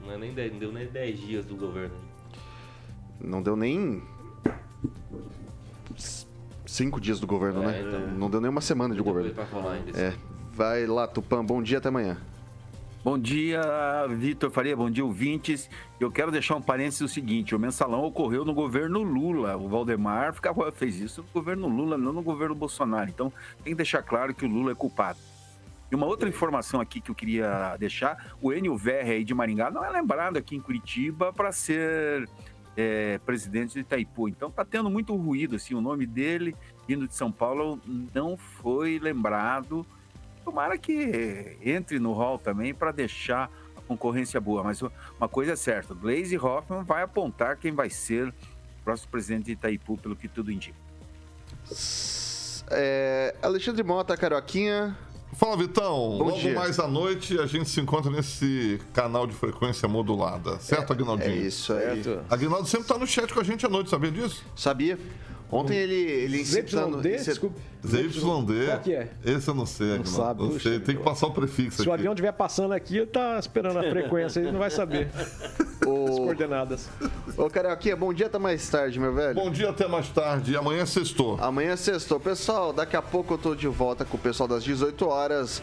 [0.00, 1.96] não, é nem 10, não deu nem 10 dias do governo.
[3.20, 4.02] Não deu nem.
[6.64, 7.80] Cinco dias do governo, é, né?
[7.80, 9.34] Então, não deu nem uma semana de governo.
[9.96, 10.14] É.
[10.52, 11.44] Vai lá, Tupã.
[11.44, 12.18] Bom dia, até amanhã.
[13.06, 13.62] Bom dia,
[14.08, 15.70] Vitor Faria, bom dia, ouvintes.
[16.00, 19.56] Eu quero deixar um parênteses o seguinte: o mensalão ocorreu no governo Lula.
[19.56, 23.08] O Valdemar ficava, fez isso no governo Lula, não no governo Bolsonaro.
[23.08, 23.32] Então,
[23.62, 25.20] tem que deixar claro que o Lula é culpado.
[25.88, 29.70] E uma outra informação aqui que eu queria deixar: o Enio Verre aí de Maringá
[29.70, 32.28] não é lembrado aqui em Curitiba para ser
[32.76, 34.28] é, presidente de Itaipu.
[34.28, 36.56] Então, tá tendo muito ruído, assim, o nome dele,
[36.88, 37.80] vindo de São Paulo,
[38.12, 39.86] não foi lembrado
[40.46, 44.62] tomara que entre no hall também para deixar a concorrência boa.
[44.62, 49.46] Mas uma coisa é certa, Glaze Hoffman vai apontar quem vai ser o próximo presidente
[49.46, 50.78] de Itaipu, pelo que tudo indica.
[52.70, 54.96] É, Alexandre Mota, Carioquinha.
[55.32, 56.16] Fala, Vitão.
[56.16, 56.54] Bom Logo dia.
[56.54, 60.58] mais à noite a gente se encontra nesse canal de frequência modulada.
[60.60, 61.30] Certo, é, Aguinaldinho?
[61.30, 62.04] É isso aí.
[62.04, 62.24] Certo.
[62.30, 64.44] Aguinaldo sempre está no chat com a gente à noite, sabia disso?
[64.54, 64.96] Sabia.
[65.50, 67.00] Ontem ele, ele incitando...
[67.00, 67.56] ZYD, desculpa.
[67.86, 68.20] ZYD.
[68.20, 69.08] Qual que é?
[69.24, 70.42] Esse eu não sei, não sabe.
[70.42, 70.80] Não sei.
[70.80, 71.90] Tem que passar o prefixo Se aqui.
[71.90, 75.08] o avião estiver passando aqui, tá esperando a frequência, ele não vai saber.
[75.86, 76.08] o...
[76.08, 76.88] As coordenadas.
[77.36, 79.34] Ô, Carioquinha, bom dia até mais tarde, meu velho.
[79.34, 80.56] Bom dia até mais tarde.
[80.56, 81.38] Amanhã é sextou.
[81.40, 82.18] Amanhã é sextou.
[82.18, 85.62] Pessoal, daqui a pouco eu tô de volta com o pessoal das 18 horas.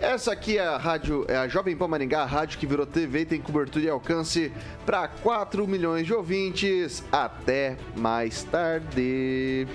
[0.00, 3.20] Essa aqui é a rádio, é a Jovem Pan Maringá, a rádio que virou TV
[3.20, 4.52] e tem cobertura e alcance
[4.84, 7.04] para 4 milhões de ouvintes.
[7.12, 9.66] Até mais tarde.